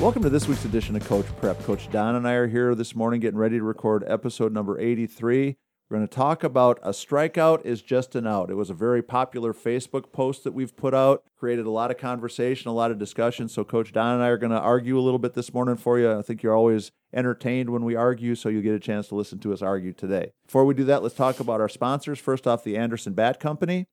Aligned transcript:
Welcome 0.00 0.22
to 0.22 0.30
this 0.30 0.48
week's 0.48 0.64
edition 0.64 0.96
of 0.96 1.06
Coach 1.06 1.26
Prep. 1.42 1.62
Coach 1.64 1.90
Don 1.90 2.14
and 2.14 2.26
I 2.26 2.32
are 2.32 2.46
here 2.46 2.74
this 2.74 2.96
morning 2.96 3.20
getting 3.20 3.38
ready 3.38 3.58
to 3.58 3.62
record 3.62 4.02
episode 4.06 4.50
number 4.50 4.80
83. 4.80 5.58
We're 5.90 5.96
going 5.98 6.08
to 6.08 6.14
talk 6.14 6.42
about 6.42 6.78
a 6.82 6.92
strikeout 6.92 7.66
is 7.66 7.82
just 7.82 8.14
an 8.14 8.26
out. 8.26 8.48
It 8.48 8.54
was 8.54 8.70
a 8.70 8.74
very 8.74 9.02
popular 9.02 9.52
Facebook 9.52 10.10
post 10.10 10.42
that 10.44 10.52
we've 10.52 10.74
put 10.74 10.94
out, 10.94 11.24
created 11.38 11.66
a 11.66 11.70
lot 11.70 11.90
of 11.90 11.98
conversation, 11.98 12.70
a 12.70 12.72
lot 12.72 12.90
of 12.90 12.98
discussion. 12.98 13.46
So, 13.50 13.62
Coach 13.62 13.92
Don 13.92 14.14
and 14.14 14.22
I 14.22 14.28
are 14.28 14.38
going 14.38 14.52
to 14.52 14.58
argue 14.58 14.98
a 14.98 15.02
little 15.02 15.18
bit 15.18 15.34
this 15.34 15.52
morning 15.52 15.76
for 15.76 15.98
you. 15.98 16.10
I 16.10 16.22
think 16.22 16.42
you're 16.42 16.56
always 16.56 16.92
entertained 17.12 17.68
when 17.68 17.84
we 17.84 17.94
argue, 17.94 18.34
so 18.34 18.48
you'll 18.48 18.62
get 18.62 18.74
a 18.74 18.80
chance 18.80 19.08
to 19.08 19.16
listen 19.16 19.38
to 19.40 19.52
us 19.52 19.60
argue 19.60 19.92
today. 19.92 20.32
Before 20.46 20.64
we 20.64 20.72
do 20.72 20.84
that, 20.84 21.02
let's 21.02 21.14
talk 21.14 21.40
about 21.40 21.60
our 21.60 21.68
sponsors. 21.68 22.18
First 22.18 22.46
off, 22.46 22.64
the 22.64 22.78
Anderson 22.78 23.12
Bat 23.12 23.38
Company. 23.38 23.86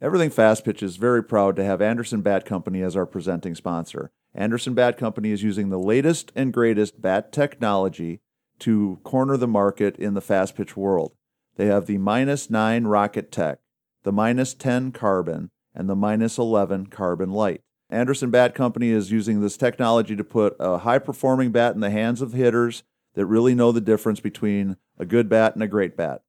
Everything 0.00 0.30
Fast 0.30 0.64
Pitch 0.64 0.82
is 0.82 0.96
very 0.96 1.22
proud 1.22 1.56
to 1.56 1.64
have 1.64 1.82
Anderson 1.82 2.22
Bat 2.22 2.46
Company 2.46 2.80
as 2.80 2.96
our 2.96 3.04
presenting 3.04 3.54
sponsor. 3.54 4.12
Anderson 4.34 4.74
Bat 4.74 4.96
Company 4.96 5.30
is 5.30 5.42
using 5.42 5.68
the 5.68 5.78
latest 5.78 6.32
and 6.34 6.52
greatest 6.52 7.00
bat 7.00 7.32
technology 7.32 8.20
to 8.60 8.98
corner 9.04 9.36
the 9.36 9.48
market 9.48 9.96
in 9.96 10.14
the 10.14 10.20
fast 10.20 10.56
pitch 10.56 10.76
world. 10.76 11.12
They 11.56 11.66
have 11.66 11.86
the 11.86 11.98
minus 11.98 12.48
9 12.48 12.84
Rocket 12.84 13.30
Tech, 13.30 13.58
the 14.04 14.12
minus 14.12 14.54
10 14.54 14.92
Carbon, 14.92 15.50
and 15.74 15.88
the 15.88 15.96
minus 15.96 16.38
11 16.38 16.86
Carbon 16.86 17.30
Light. 17.30 17.60
Anderson 17.90 18.30
Bat 18.30 18.54
Company 18.54 18.88
is 18.88 19.12
using 19.12 19.40
this 19.40 19.58
technology 19.58 20.16
to 20.16 20.24
put 20.24 20.56
a 20.58 20.78
high 20.78 20.98
performing 20.98 21.52
bat 21.52 21.74
in 21.74 21.80
the 21.80 21.90
hands 21.90 22.22
of 22.22 22.32
hitters 22.32 22.84
that 23.14 23.26
really 23.26 23.54
know 23.54 23.70
the 23.70 23.82
difference 23.82 24.20
between 24.20 24.78
a 24.98 25.04
good 25.04 25.28
bat 25.28 25.54
and 25.54 25.62
a 25.62 25.68
great 25.68 25.94
bat. 25.94 26.22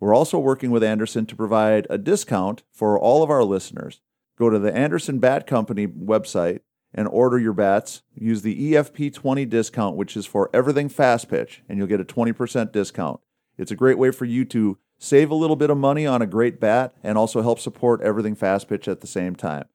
We're 0.00 0.14
also 0.14 0.38
working 0.38 0.72
with 0.72 0.82
Anderson 0.82 1.24
to 1.26 1.36
provide 1.36 1.86
a 1.88 1.96
discount 1.96 2.64
for 2.72 2.98
all 2.98 3.22
of 3.22 3.30
our 3.30 3.44
listeners. 3.44 4.00
Go 4.36 4.50
to 4.50 4.58
the 4.58 4.74
Anderson 4.74 5.20
Bat 5.20 5.46
Company 5.46 5.86
website 5.86 6.60
and 6.96 7.06
order 7.06 7.38
your 7.38 7.52
bats. 7.52 8.02
Use 8.14 8.42
the 8.42 8.72
EFP20 8.72 9.48
discount, 9.48 9.96
which 9.96 10.16
is 10.16 10.26
for 10.26 10.50
everything 10.52 10.88
fast 10.88 11.28
pitch, 11.28 11.62
and 11.68 11.78
you'll 11.78 11.86
get 11.86 12.00
a 12.00 12.04
20% 12.04 12.72
discount. 12.72 13.20
It's 13.58 13.70
a 13.70 13.76
great 13.76 13.98
way 13.98 14.10
for 14.10 14.24
you 14.24 14.44
to 14.46 14.78
save 14.98 15.30
a 15.30 15.34
little 15.34 15.56
bit 15.56 15.70
of 15.70 15.76
money 15.76 16.06
on 16.06 16.22
a 16.22 16.26
great 16.26 16.58
bat 16.58 16.94
and 17.02 17.18
also 17.18 17.42
help 17.42 17.58
support 17.58 18.00
everything 18.00 18.34
fast 18.34 18.68
pitch 18.68 18.88
at 18.88 19.00
the 19.00 19.06
same 19.06 19.36
time. 19.36 19.66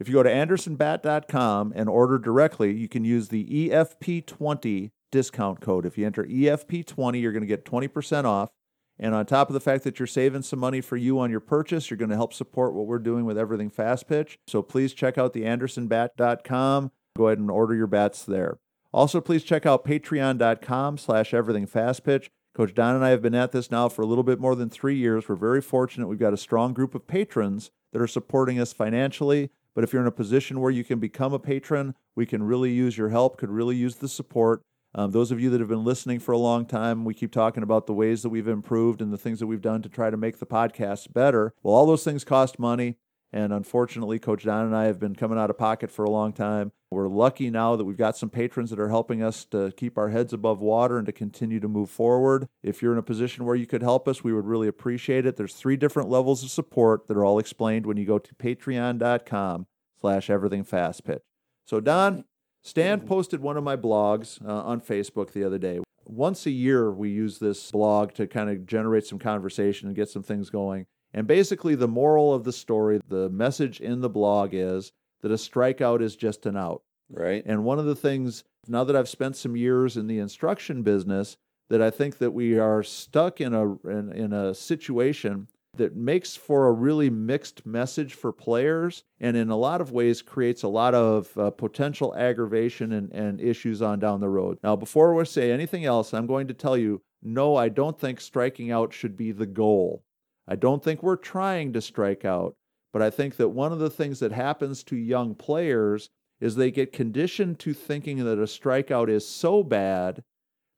If 0.00 0.08
you 0.08 0.14
go 0.14 0.24
to 0.24 0.30
andersonbat.com 0.30 1.72
and 1.76 1.88
order 1.88 2.18
directly, 2.18 2.74
you 2.74 2.88
can 2.88 3.04
use 3.04 3.28
the 3.28 3.70
EFP20 3.70 4.90
discount 5.12 5.60
code. 5.60 5.86
If 5.86 5.96
you 5.96 6.04
enter 6.04 6.24
EFP20, 6.24 7.20
you're 7.20 7.32
going 7.32 7.42
to 7.42 7.46
get 7.46 7.64
20% 7.64 8.24
off. 8.24 8.50
And 8.98 9.14
on 9.14 9.26
top 9.26 9.48
of 9.48 9.54
the 9.54 9.60
fact 9.60 9.84
that 9.84 9.98
you're 9.98 10.06
saving 10.06 10.42
some 10.42 10.60
money 10.60 10.80
for 10.80 10.96
you 10.96 11.18
on 11.18 11.30
your 11.30 11.40
purchase, 11.40 11.90
you're 11.90 11.98
going 11.98 12.10
to 12.10 12.16
help 12.16 12.32
support 12.32 12.74
what 12.74 12.86
we're 12.86 12.98
doing 12.98 13.24
with 13.24 13.36
everything 13.36 13.70
fast 13.70 14.08
pitch. 14.08 14.38
So 14.46 14.62
please 14.62 14.94
check 14.94 15.18
out 15.18 15.32
the 15.32 15.42
andersonbat.com. 15.42 16.92
Go 17.16 17.28
ahead 17.28 17.38
and 17.38 17.50
order 17.50 17.74
your 17.74 17.86
bats 17.86 18.24
there. 18.24 18.58
Also, 18.92 19.20
please 19.20 19.42
check 19.42 19.66
out 19.66 19.84
patreon.com 19.84 20.98
slash 20.98 21.34
everything 21.34 21.66
fast 21.66 22.04
pitch. 22.04 22.30
Coach 22.54 22.72
Don 22.72 22.94
and 22.94 23.04
I 23.04 23.10
have 23.10 23.22
been 23.22 23.34
at 23.34 23.50
this 23.50 23.72
now 23.72 23.88
for 23.88 24.02
a 24.02 24.06
little 24.06 24.22
bit 24.22 24.38
more 24.38 24.54
than 24.54 24.70
three 24.70 24.94
years. 24.94 25.28
We're 25.28 25.34
very 25.34 25.60
fortunate. 25.60 26.06
We've 26.06 26.18
got 26.18 26.32
a 26.32 26.36
strong 26.36 26.72
group 26.72 26.94
of 26.94 27.08
patrons 27.08 27.72
that 27.92 28.00
are 28.00 28.06
supporting 28.06 28.60
us 28.60 28.72
financially. 28.72 29.50
But 29.74 29.82
if 29.82 29.92
you're 29.92 30.02
in 30.02 30.08
a 30.08 30.12
position 30.12 30.60
where 30.60 30.70
you 30.70 30.84
can 30.84 31.00
become 31.00 31.32
a 31.32 31.40
patron, 31.40 31.96
we 32.14 32.26
can 32.26 32.44
really 32.44 32.70
use 32.70 32.96
your 32.96 33.08
help, 33.08 33.38
could 33.38 33.50
really 33.50 33.74
use 33.74 33.96
the 33.96 34.08
support. 34.08 34.62
Um, 34.94 35.10
those 35.10 35.30
of 35.32 35.40
you 35.40 35.50
that 35.50 35.60
have 35.60 35.68
been 35.68 35.84
listening 35.84 36.20
for 36.20 36.32
a 36.32 36.38
long 36.38 36.66
time, 36.66 37.04
we 37.04 37.14
keep 37.14 37.32
talking 37.32 37.62
about 37.62 37.86
the 37.86 37.94
ways 37.94 38.22
that 38.22 38.28
we've 38.28 38.46
improved 38.46 39.02
and 39.02 39.12
the 39.12 39.18
things 39.18 39.40
that 39.40 39.46
we've 39.46 39.60
done 39.60 39.82
to 39.82 39.88
try 39.88 40.10
to 40.10 40.16
make 40.16 40.38
the 40.38 40.46
podcast 40.46 41.12
better. 41.12 41.52
Well, 41.62 41.74
all 41.74 41.86
those 41.86 42.04
things 42.04 42.24
cost 42.24 42.58
money. 42.58 42.96
And 43.32 43.52
unfortunately, 43.52 44.20
Coach 44.20 44.44
Don 44.44 44.66
and 44.66 44.76
I 44.76 44.84
have 44.84 45.00
been 45.00 45.16
coming 45.16 45.36
out 45.36 45.50
of 45.50 45.58
pocket 45.58 45.90
for 45.90 46.04
a 46.04 46.10
long 46.10 46.32
time. 46.32 46.70
We're 46.92 47.08
lucky 47.08 47.50
now 47.50 47.74
that 47.74 47.84
we've 47.84 47.96
got 47.96 48.16
some 48.16 48.30
patrons 48.30 48.70
that 48.70 48.78
are 48.78 48.90
helping 48.90 49.24
us 49.24 49.44
to 49.46 49.72
keep 49.76 49.98
our 49.98 50.10
heads 50.10 50.32
above 50.32 50.60
water 50.60 50.98
and 50.98 51.06
to 51.06 51.12
continue 51.12 51.58
to 51.58 51.66
move 51.66 51.90
forward. 51.90 52.46
If 52.62 52.80
you're 52.80 52.92
in 52.92 52.98
a 52.98 53.02
position 53.02 53.44
where 53.44 53.56
you 53.56 53.66
could 53.66 53.82
help 53.82 54.06
us, 54.06 54.22
we 54.22 54.32
would 54.32 54.46
really 54.46 54.68
appreciate 54.68 55.26
it. 55.26 55.34
There's 55.34 55.54
three 55.54 55.76
different 55.76 56.08
levels 56.08 56.44
of 56.44 56.50
support 56.50 57.08
that 57.08 57.16
are 57.16 57.24
all 57.24 57.40
explained 57.40 57.86
when 57.86 57.96
you 57.96 58.06
go 58.06 58.20
to 58.20 58.34
patreon.com 58.36 59.66
slash 60.00 60.30
everything 60.30 60.62
fast 60.62 61.04
pitch. 61.04 61.22
So 61.66 61.80
Don, 61.80 62.26
Stan 62.64 63.00
posted 63.00 63.40
one 63.40 63.58
of 63.58 63.62
my 63.62 63.76
blogs 63.76 64.44
uh, 64.46 64.62
on 64.62 64.80
Facebook 64.80 65.32
the 65.32 65.44
other 65.44 65.58
day. 65.58 65.80
Once 66.06 66.46
a 66.46 66.50
year, 66.50 66.90
we 66.90 67.10
use 67.10 67.38
this 67.38 67.70
blog 67.70 68.14
to 68.14 68.26
kind 68.26 68.48
of 68.48 68.64
generate 68.66 69.06
some 69.06 69.18
conversation 69.18 69.86
and 69.86 69.96
get 69.96 70.08
some 70.08 70.22
things 70.22 70.48
going. 70.48 70.86
And 71.12 71.26
basically, 71.26 71.74
the 71.74 71.88
moral 71.88 72.32
of 72.32 72.44
the 72.44 72.52
story, 72.52 73.00
the 73.06 73.28
message 73.28 73.80
in 73.80 74.00
the 74.00 74.08
blog 74.08 74.50
is 74.54 74.92
that 75.20 75.30
a 75.30 75.36
strikeout 75.36 76.00
is 76.00 76.16
just 76.16 76.46
an 76.46 76.56
out. 76.56 76.82
Right. 77.10 77.42
And 77.44 77.64
one 77.64 77.78
of 77.78 77.84
the 77.84 77.94
things, 77.94 78.44
now 78.66 78.82
that 78.84 78.96
I've 78.96 79.10
spent 79.10 79.36
some 79.36 79.56
years 79.56 79.98
in 79.98 80.06
the 80.06 80.18
instruction 80.18 80.82
business, 80.82 81.36
that 81.68 81.82
I 81.82 81.90
think 81.90 82.18
that 82.18 82.32
we 82.32 82.58
are 82.58 82.82
stuck 82.82 83.40
in 83.40 83.52
a 83.52 83.74
in, 83.86 84.12
in 84.12 84.32
a 84.32 84.54
situation 84.54 85.48
that 85.76 85.96
makes 85.96 86.36
for 86.36 86.66
a 86.66 86.72
really 86.72 87.10
mixed 87.10 87.66
message 87.66 88.14
for 88.14 88.32
players 88.32 89.04
and 89.20 89.36
in 89.36 89.50
a 89.50 89.56
lot 89.56 89.80
of 89.80 89.92
ways 89.92 90.22
creates 90.22 90.62
a 90.62 90.68
lot 90.68 90.94
of 90.94 91.36
uh, 91.36 91.50
potential 91.50 92.14
aggravation 92.16 92.92
and, 92.92 93.10
and 93.12 93.40
issues 93.40 93.82
on 93.82 93.98
down 93.98 94.20
the 94.20 94.28
road. 94.28 94.58
Now, 94.62 94.76
before 94.76 95.14
we 95.14 95.24
say 95.24 95.50
anything 95.50 95.84
else, 95.84 96.14
I'm 96.14 96.26
going 96.26 96.48
to 96.48 96.54
tell 96.54 96.76
you 96.76 97.02
no, 97.26 97.56
I 97.56 97.70
don't 97.70 97.98
think 97.98 98.20
striking 98.20 98.70
out 98.70 98.92
should 98.92 99.16
be 99.16 99.32
the 99.32 99.46
goal. 99.46 100.04
I 100.46 100.56
don't 100.56 100.84
think 100.84 101.02
we're 101.02 101.16
trying 101.16 101.72
to 101.72 101.80
strike 101.80 102.24
out, 102.24 102.54
but 102.92 103.00
I 103.00 103.08
think 103.08 103.36
that 103.36 103.48
one 103.48 103.72
of 103.72 103.78
the 103.78 103.88
things 103.88 104.20
that 104.20 104.32
happens 104.32 104.84
to 104.84 104.96
young 104.96 105.34
players 105.34 106.10
is 106.40 106.54
they 106.54 106.70
get 106.70 106.92
conditioned 106.92 107.58
to 107.60 107.72
thinking 107.72 108.18
that 108.24 108.38
a 108.38 108.42
strikeout 108.42 109.08
is 109.08 109.26
so 109.26 109.62
bad 109.62 110.22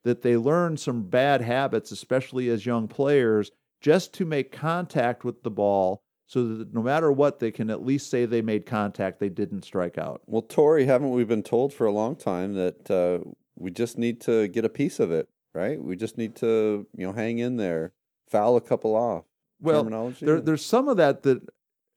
that 0.04 0.22
they 0.22 0.36
learn 0.36 0.76
some 0.76 1.02
bad 1.02 1.40
habits, 1.40 1.90
especially 1.90 2.48
as 2.48 2.64
young 2.64 2.86
players, 2.86 3.50
just 3.86 4.12
to 4.12 4.24
make 4.24 4.50
contact 4.50 5.22
with 5.22 5.44
the 5.44 5.50
ball 5.50 6.02
so 6.26 6.56
that 6.56 6.74
no 6.74 6.82
matter 6.82 7.12
what, 7.12 7.38
they 7.38 7.52
can 7.52 7.70
at 7.70 7.86
least 7.86 8.10
say 8.10 8.26
they 8.26 8.42
made 8.42 8.66
contact, 8.66 9.20
they 9.20 9.28
didn't 9.28 9.62
strike 9.62 9.96
out. 9.96 10.22
Well, 10.26 10.42
Tori, 10.42 10.86
haven't 10.86 11.12
we 11.12 11.22
been 11.22 11.44
told 11.44 11.72
for 11.72 11.86
a 11.86 11.92
long 11.92 12.16
time 12.16 12.54
that 12.54 12.90
uh, 12.90 13.18
we 13.54 13.70
just 13.70 13.96
need 13.96 14.20
to 14.22 14.48
get 14.48 14.64
a 14.64 14.68
piece 14.68 14.98
of 14.98 15.12
it, 15.12 15.28
right? 15.54 15.80
We 15.80 15.94
just 15.94 16.18
need 16.18 16.34
to, 16.36 16.84
you 16.96 17.06
know, 17.06 17.12
hang 17.12 17.38
in 17.38 17.58
there, 17.58 17.92
foul 18.28 18.56
a 18.56 18.60
couple 18.60 18.96
off. 18.96 19.22
Well, 19.60 19.84
there, 20.20 20.40
there's 20.40 20.64
some 20.64 20.88
of 20.88 20.96
that 20.96 21.22
that 21.22 21.42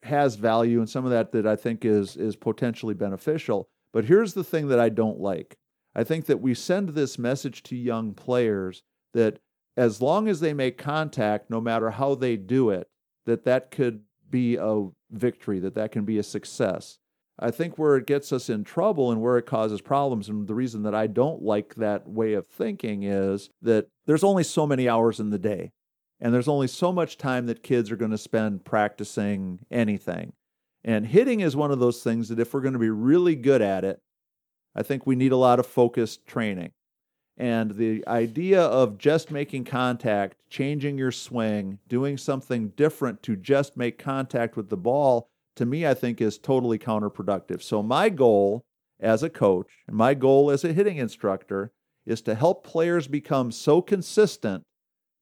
has 0.03 0.35
value, 0.35 0.77
and 0.77 0.87
some 0.87 1.05
of 1.05 1.11
that 1.11 1.31
that 1.31 1.47
I 1.47 1.55
think 1.55 1.83
is 1.85 2.15
is 2.15 2.35
potentially 2.35 2.93
beneficial. 2.93 3.67
But 3.93 4.05
here's 4.05 4.35
the 4.35 4.43
thing 4.43 4.67
that 4.67 4.79
I 4.79 4.89
don't 4.89 5.19
like. 5.19 5.57
I 5.95 6.03
think 6.03 6.27
that 6.27 6.39
we 6.39 6.53
send 6.53 6.89
this 6.89 7.17
message 7.17 7.63
to 7.63 7.75
young 7.75 8.13
players 8.13 8.83
that 9.15 9.39
as 9.79 10.01
long 10.01 10.27
as 10.27 10.41
they 10.41 10.53
make 10.53 10.77
contact, 10.77 11.49
no 11.49 11.61
matter 11.61 11.91
how 11.91 12.13
they 12.13 12.35
do 12.35 12.69
it, 12.69 12.89
that 13.25 13.45
that 13.45 13.71
could 13.71 14.01
be 14.29 14.57
a 14.57 14.87
victory, 15.09 15.57
that 15.59 15.73
that 15.75 15.93
can 15.93 16.03
be 16.03 16.17
a 16.17 16.23
success. 16.23 16.97
I 17.39 17.49
think 17.49 17.77
where 17.77 17.95
it 17.95 18.05
gets 18.05 18.33
us 18.33 18.49
in 18.49 18.65
trouble 18.65 19.09
and 19.09 19.21
where 19.21 19.37
it 19.37 19.45
causes 19.45 19.79
problems, 19.79 20.27
and 20.27 20.47
the 20.49 20.53
reason 20.53 20.83
that 20.83 20.93
I 20.93 21.07
don't 21.07 21.41
like 21.41 21.75
that 21.75 22.05
way 22.05 22.33
of 22.33 22.45
thinking 22.47 23.03
is 23.03 23.49
that 23.61 23.87
there's 24.05 24.25
only 24.25 24.43
so 24.43 24.67
many 24.67 24.89
hours 24.89 25.21
in 25.21 25.29
the 25.29 25.39
day, 25.39 25.71
and 26.19 26.33
there's 26.33 26.49
only 26.49 26.67
so 26.67 26.91
much 26.91 27.17
time 27.17 27.45
that 27.45 27.63
kids 27.63 27.89
are 27.89 27.95
going 27.95 28.11
to 28.11 28.17
spend 28.17 28.65
practicing 28.65 29.59
anything. 29.71 30.33
And 30.83 31.07
hitting 31.07 31.39
is 31.39 31.55
one 31.55 31.71
of 31.71 31.79
those 31.79 32.03
things 32.03 32.27
that 32.27 32.39
if 32.39 32.53
we're 32.53 32.59
going 32.59 32.73
to 32.73 32.79
be 32.79 32.89
really 32.89 33.37
good 33.37 33.61
at 33.61 33.85
it, 33.85 34.01
I 34.75 34.83
think 34.83 35.07
we 35.07 35.15
need 35.15 35.31
a 35.31 35.37
lot 35.37 35.59
of 35.59 35.65
focused 35.65 36.27
training. 36.27 36.71
And 37.39 37.71
the 37.71 38.05
idea 38.05 38.61
of 38.61 38.97
just 38.97 39.31
making 39.31 39.63
contact, 39.63 40.35
changing 40.49 40.97
your 40.97 41.13
swing, 41.13 41.79
doing 41.87 42.17
something 42.17 42.69
different 42.75 43.23
to 43.23 43.37
just 43.37 43.77
make 43.77 43.97
contact 43.97 44.57
with 44.57 44.69
the 44.69 44.77
ball, 44.77 45.29
to 45.55 45.65
me, 45.65 45.87
I 45.87 45.93
think 45.93 46.19
is 46.19 46.37
totally 46.37 46.77
counterproductive. 46.77 47.63
So, 47.63 47.81
my 47.81 48.09
goal 48.09 48.65
as 48.99 49.23
a 49.23 49.29
coach 49.29 49.67
and 49.87 49.95
my 49.95 50.13
goal 50.13 50.51
as 50.51 50.65
a 50.65 50.73
hitting 50.73 50.97
instructor 50.97 51.71
is 52.05 52.21
to 52.23 52.35
help 52.35 52.65
players 52.65 53.07
become 53.07 53.51
so 53.51 53.81
consistent 53.81 54.65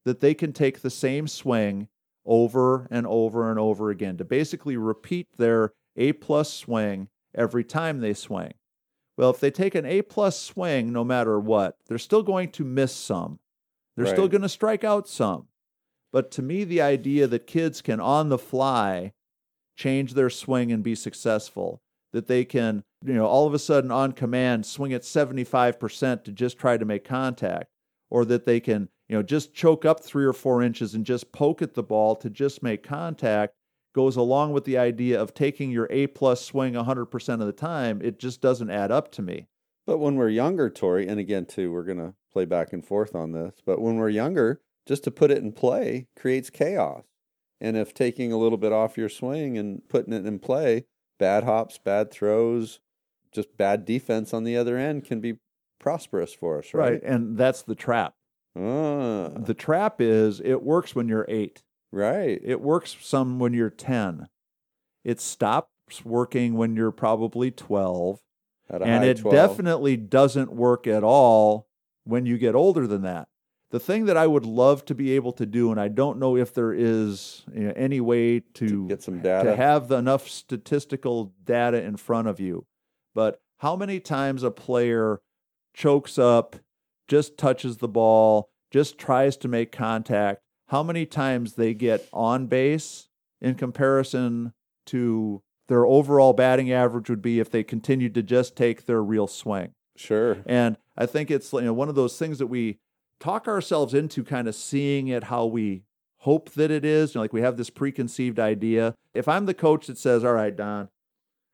that 0.03 0.19
they 0.19 0.33
can 0.33 0.53
take 0.53 0.81
the 0.81 0.89
same 0.89 1.27
swing 1.27 1.87
over 2.25 2.87
and 2.89 3.05
over 3.05 3.49
and 3.49 3.59
over 3.59 3.89
again, 3.91 4.17
to 4.17 4.25
basically 4.25 4.75
repeat 4.75 5.27
their 5.37 5.73
A 5.95 6.13
plus 6.13 6.51
swing 6.51 7.09
every 7.35 7.63
time 7.63 7.99
they 7.99 8.13
swing. 8.13 8.53
Well, 9.17 9.31
if 9.31 9.39
they 9.39 9.51
take 9.51 9.73
an 9.73 9.85
A 9.85 10.03
plus 10.03 10.39
swing, 10.39 10.93
no 10.93 11.03
matter 11.03 11.39
what, 11.39 11.75
they're 11.87 11.97
still 11.97 12.23
going 12.23 12.51
to 12.51 12.63
miss 12.63 12.95
some. 12.95 13.39
They're 13.95 14.05
right. 14.05 14.13
still 14.13 14.27
going 14.27 14.43
to 14.43 14.49
strike 14.49 14.83
out 14.83 15.07
some. 15.07 15.47
But 16.13 16.29
to 16.31 16.43
me, 16.43 16.63
the 16.63 16.81
idea 16.81 17.25
that 17.27 17.47
kids 17.47 17.81
can 17.81 17.99
on 17.99 18.29
the 18.29 18.37
fly 18.37 19.13
change 19.75 20.13
their 20.13 20.29
swing 20.29 20.71
and 20.71 20.83
be 20.83 20.95
successful, 20.95 21.81
that 22.13 22.27
they 22.27 22.45
can, 22.45 22.83
you 23.03 23.13
know, 23.13 23.25
all 23.25 23.47
of 23.47 23.53
a 23.53 23.59
sudden 23.59 23.91
on 23.91 24.11
command 24.11 24.65
swing 24.65 24.93
at 24.93 25.01
75% 25.01 26.23
to 26.23 26.31
just 26.31 26.57
try 26.57 26.77
to 26.77 26.85
make 26.85 27.03
contact, 27.03 27.67
or 28.09 28.23
that 28.25 28.45
they 28.45 28.59
can, 28.59 28.89
you 29.09 29.15
know, 29.15 29.23
just 29.23 29.53
choke 29.53 29.83
up 29.83 30.03
three 30.03 30.25
or 30.25 30.33
four 30.33 30.61
inches 30.61 30.93
and 30.93 31.05
just 31.05 31.31
poke 31.31 31.61
at 31.61 31.73
the 31.73 31.83
ball 31.83 32.15
to 32.17 32.29
just 32.29 32.63
make 32.63 32.83
contact 32.83 33.53
goes 33.97 34.15
along 34.15 34.53
with 34.53 34.63
the 34.63 34.77
idea 34.77 35.19
of 35.19 35.33
taking 35.33 35.71
your 35.71 35.87
A 35.89 36.05
plus 36.05 36.45
swing 36.45 36.75
100% 36.75 37.29
of 37.33 37.39
the 37.47 37.51
time, 37.51 37.99
it 38.03 38.19
just 38.19 38.41
doesn't 38.41 38.69
add 38.69 38.91
up 38.91 39.11
to 39.13 39.23
me. 39.23 39.47
But 39.87 39.97
when 39.97 40.17
we're 40.17 40.29
younger, 40.29 40.69
Tori, 40.69 41.07
and 41.07 41.19
again, 41.19 41.47
too, 41.47 41.71
we're 41.71 41.81
going 41.83 41.97
to 41.97 42.13
play 42.31 42.45
back 42.45 42.73
and 42.73 42.85
forth 42.85 43.15
on 43.15 43.31
this, 43.31 43.55
but 43.65 43.81
when 43.81 43.95
we're 43.95 44.09
younger, 44.09 44.61
just 44.85 45.03
to 45.05 45.09
put 45.11 45.31
it 45.31 45.39
in 45.39 45.51
play 45.51 46.05
creates 46.15 46.51
chaos. 46.51 47.05
And 47.59 47.75
if 47.75 47.91
taking 47.91 48.31
a 48.31 48.37
little 48.37 48.59
bit 48.59 48.71
off 48.71 48.99
your 48.99 49.09
swing 49.09 49.57
and 49.57 49.81
putting 49.89 50.13
it 50.13 50.27
in 50.27 50.37
play, 50.37 50.85
bad 51.17 51.43
hops, 51.43 51.79
bad 51.79 52.11
throws, 52.11 52.79
just 53.31 53.57
bad 53.57 53.83
defense 53.83 54.31
on 54.31 54.43
the 54.43 54.55
other 54.55 54.77
end 54.77 55.05
can 55.05 55.21
be 55.21 55.39
prosperous 55.79 56.35
for 56.35 56.59
us, 56.59 56.71
right? 56.71 56.91
Right. 56.91 57.03
And 57.03 57.35
that's 57.35 57.63
the 57.63 57.73
trap. 57.73 58.13
Ah, 58.55 59.29
The 59.29 59.55
trap 59.57 59.99
is 60.01 60.39
it 60.39 60.61
works 60.61 60.93
when 60.93 61.07
you're 61.07 61.25
eight, 61.27 61.63
right. 61.97 62.39
it 62.43 62.61
works 62.61 62.95
some 63.01 63.39
when 63.39 63.53
you're 63.53 63.69
10. 63.69 64.27
It 65.03 65.19
stops 65.19 66.03
working 66.03 66.55
when 66.55 66.75
you're 66.75 66.91
probably 66.91 67.51
12. 67.51 68.19
At 68.69 68.81
a 68.81 68.85
and 68.85 69.05
it 69.05 69.19
12. 69.19 69.33
definitely 69.33 69.95
doesn't 69.95 70.51
work 70.51 70.87
at 70.87 71.03
all 71.03 71.67
when 72.03 72.25
you 72.25 72.37
get 72.37 72.55
older 72.55 72.85
than 72.87 73.01
that. 73.03 73.27
The 73.69 73.79
thing 73.79 74.05
that 74.05 74.15
I 74.15 74.27
would 74.27 74.45
love 74.45 74.85
to 74.85 74.95
be 74.95 75.11
able 75.11 75.33
to 75.33 75.45
do, 75.45 75.71
and 75.71 75.79
I 75.79 75.89
don't 75.89 76.19
know 76.19 76.37
if 76.37 76.53
there 76.53 76.73
is 76.73 77.43
you 77.53 77.67
know, 77.67 77.73
any 77.75 77.99
way 77.99 78.39
to, 78.55 78.87
get 78.87 79.03
some 79.03 79.19
data 79.19 79.49
to 79.49 79.55
have 79.55 79.89
the, 79.89 79.97
enough 79.97 80.29
statistical 80.29 81.33
data 81.43 81.81
in 81.83 81.97
front 81.97 82.29
of 82.29 82.39
you, 82.39 82.65
but 83.13 83.41
how 83.57 83.75
many 83.75 83.99
times 83.99 84.43
a 84.43 84.51
player 84.51 85.19
chokes 85.73 86.17
up, 86.17 86.55
just 87.07 87.37
touches 87.37 87.77
the 87.77 87.87
ball, 87.89 88.49
just 88.71 88.97
tries 88.97 89.35
to 89.37 89.47
make 89.47 89.71
contact, 89.71 90.41
how 90.67 90.83
many 90.83 91.05
times 91.05 91.53
they 91.53 91.73
get 91.73 92.07
on 92.13 92.47
base 92.47 93.07
in 93.41 93.55
comparison 93.55 94.53
to 94.87 95.41
their 95.67 95.85
overall 95.85 96.33
batting 96.33 96.71
average 96.71 97.09
would 97.09 97.21
be 97.21 97.39
if 97.39 97.49
they 97.49 97.63
continued 97.63 98.13
to 98.13 98.23
just 98.23 98.55
take 98.55 98.85
their 98.85 99.03
real 99.03 99.27
swing. 99.27 99.73
Sure. 99.95 100.37
And 100.45 100.77
I 100.97 101.05
think 101.05 101.31
it's 101.31 101.51
you 101.51 101.61
know 101.61 101.73
one 101.73 101.89
of 101.89 101.95
those 101.95 102.17
things 102.17 102.39
that 102.39 102.47
we 102.47 102.79
talk 103.19 103.47
ourselves 103.47 103.93
into 103.93 104.23
kind 104.23 104.47
of 104.47 104.55
seeing 104.55 105.07
it 105.07 105.25
how 105.25 105.45
we 105.45 105.83
hope 106.19 106.51
that 106.51 106.71
it 106.71 106.85
is. 106.85 107.13
You 107.13 107.19
know, 107.19 107.23
like 107.23 107.33
we 107.33 107.41
have 107.41 107.57
this 107.57 107.69
preconceived 107.69 108.39
idea. 108.39 108.95
If 109.13 109.27
I'm 109.27 109.45
the 109.45 109.53
coach 109.53 109.87
that 109.87 109.97
says, 109.97 110.23
"All 110.23 110.33
right, 110.33 110.55
Don, 110.55 110.89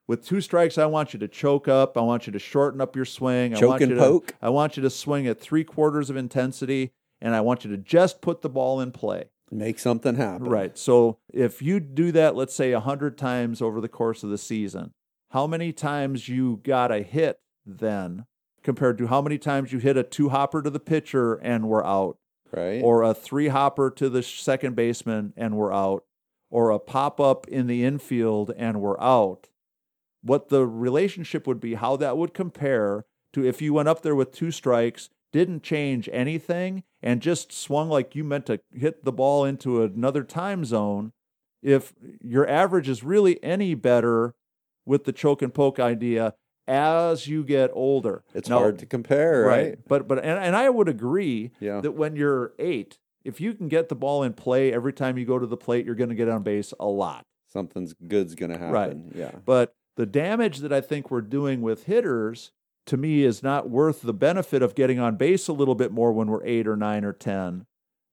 with 0.08 0.26
two 0.26 0.42
strikes, 0.42 0.78
I 0.78 0.86
want 0.86 1.14
you 1.14 1.20
to 1.20 1.28
choke 1.28 1.68
up. 1.68 1.98
I 1.98 2.02
want 2.02 2.28
you 2.28 2.34
to 2.34 2.40
shorten 2.40 2.82
up 2.82 2.96
your 2.96 3.06
swing. 3.06 3.56
I 3.56 3.66
want 3.66 3.82
and 3.82 3.92
you 3.92 3.96
to, 3.96 4.02
poke. 4.02 4.34
I 4.42 4.50
want 4.50 4.76
you 4.76 4.84
to 4.84 4.90
swing 4.90 5.28
at 5.28 5.40
three 5.40 5.64
quarters 5.64 6.10
of 6.10 6.18
intensity, 6.18 6.92
and 7.24 7.34
I 7.34 7.42
want 7.42 7.64
you 7.66 7.72
to 7.72 7.78
just 7.78 8.22
put 8.22 8.44
the 8.44 8.50
ball 8.50 8.80
in 8.80 8.92
play." 8.92 9.30
Make 9.52 9.80
something 9.80 10.16
happen. 10.16 10.48
Right. 10.48 10.78
So 10.78 11.18
if 11.32 11.62
you 11.62 11.80
do 11.80 12.12
that, 12.12 12.36
let's 12.36 12.54
say 12.56 12.74
100 12.74 13.18
times 13.18 13.62
over 13.62 13.82
the 13.82 13.88
course 13.90 14.24
of 14.24 14.30
the 14.30 14.38
season, 14.38 14.92
how 15.32 15.48
many 15.48 15.72
times 15.74 16.28
you 16.30 16.60
got 16.64 16.92
a 16.92 17.02
hit 17.02 17.40
then 17.66 18.26
compared 18.64 18.98
to 18.98 19.08
how 19.08 19.22
many 19.22 19.38
times 19.38 19.72
you 19.72 19.80
hit 19.80 19.98
a 19.98 20.04
two 20.04 20.30
hopper 20.30 20.62
to 20.62 20.70
the 20.70 20.80
pitcher 20.80 21.36
and 21.36 21.68
were 21.68 21.86
out, 21.86 22.18
Right. 22.52 22.82
or 22.84 23.04
a 23.04 23.14
three 23.14 23.50
hopper 23.50 23.90
to 23.92 24.10
the 24.10 24.24
second 24.24 24.76
baseman 24.76 25.34
and 25.36 25.56
were 25.56 25.74
out, 25.74 26.04
or 26.50 26.70
a 26.72 26.80
pop 26.80 27.20
up 27.20 27.48
in 27.48 27.68
the 27.68 27.84
infield 27.84 28.52
and 28.58 28.82
were 28.82 29.02
out? 29.02 29.50
What 30.24 30.50
the 30.50 30.66
relationship 30.66 31.46
would 31.46 31.60
be, 31.60 31.74
how 31.76 31.96
that 31.98 32.18
would 32.18 32.34
compare 32.34 33.06
to 33.34 33.46
if 33.46 33.62
you 33.62 33.74
went 33.74 33.90
up 33.90 34.02
there 34.02 34.16
with 34.16 34.32
two 34.32 34.52
strikes, 34.52 35.10
didn't 35.34 35.64
change 35.64 36.08
anything, 36.14 36.84
and 37.02 37.22
just 37.22 37.52
swung 37.52 37.90
like 37.90 38.16
you 38.16 38.24
meant 38.24 38.46
to 38.46 38.62
hit 38.74 39.04
the 39.04 39.12
ball 39.12 39.44
into 39.44 39.84
another 39.84 40.24
time 40.24 40.64
zone, 40.64 41.12
if 41.62 41.94
your 42.22 42.48
average 42.48 42.88
is 42.88 43.04
really 43.04 43.44
any 43.44 43.74
better 43.76 44.34
with 44.86 45.04
the 45.04 45.12
choke 45.12 45.42
and 45.42 45.54
poke 45.54 45.80
idea 45.80 46.36
as 46.68 47.28
you 47.28 47.44
get 47.44 47.70
older. 47.74 48.24
it's 48.34 48.48
Now- 48.48 48.60
hard 48.60 48.80
to 48.80 48.86
compare, 48.86 49.44
right? 49.46 49.78
But 49.86 50.08
but 50.08 50.20
and, 50.20 50.40
and 50.40 50.56
I 50.56 50.70
would 50.70 50.88
agree 50.88 51.52
Yeah. 51.60 51.82
that 51.82 51.92
when 51.92 52.16
you're 52.16 52.54
eight, 52.60 53.00
if 53.26 53.42
you 53.42 53.54
can 53.54 53.68
get 53.68 53.90
the 53.90 53.96
ball 53.96 54.24
in 54.24 54.34
play 54.34 54.72
every 54.72 54.94
time 54.94 55.18
you 55.18 55.26
go 55.26 55.40
to 55.40 55.46
the 55.48 55.58
plate, 55.58 55.86
you're 55.86 55.96
going 55.96 56.10
to 56.10 56.16
get 56.16 56.30
on 56.30 56.44
base 56.44 56.74
a 56.80 56.86
lot. 56.88 57.26
Something's 57.48 57.94
good's 57.94 58.36
going 58.36 58.52
to 58.52 58.58
happen. 58.58 58.74
Right. 58.74 59.16
Yeah. 59.16 59.32
But 59.46 59.74
the 59.98 60.06
damage 60.06 60.60
that 60.60 60.72
I 60.74 60.80
think 60.82 61.12
we're 61.12 61.22
doing 61.22 61.62
with 61.62 61.84
hitters 61.86 62.52
to 62.86 62.98
me 62.98 63.24
is 63.24 63.42
not 63.42 63.70
worth 63.70 64.02
the 64.02 64.14
benefit 64.14 64.62
of 64.62 64.76
getting 64.76 65.00
on 65.00 65.16
base 65.16 65.48
a 65.48 65.54
little 65.54 65.76
bit 65.76 65.92
more 65.92 66.12
when 66.12 66.28
we're 66.28 66.46
eight 66.46 66.68
or 66.68 66.76
nine 66.76 67.04
or 67.06 67.14
10 67.14 67.66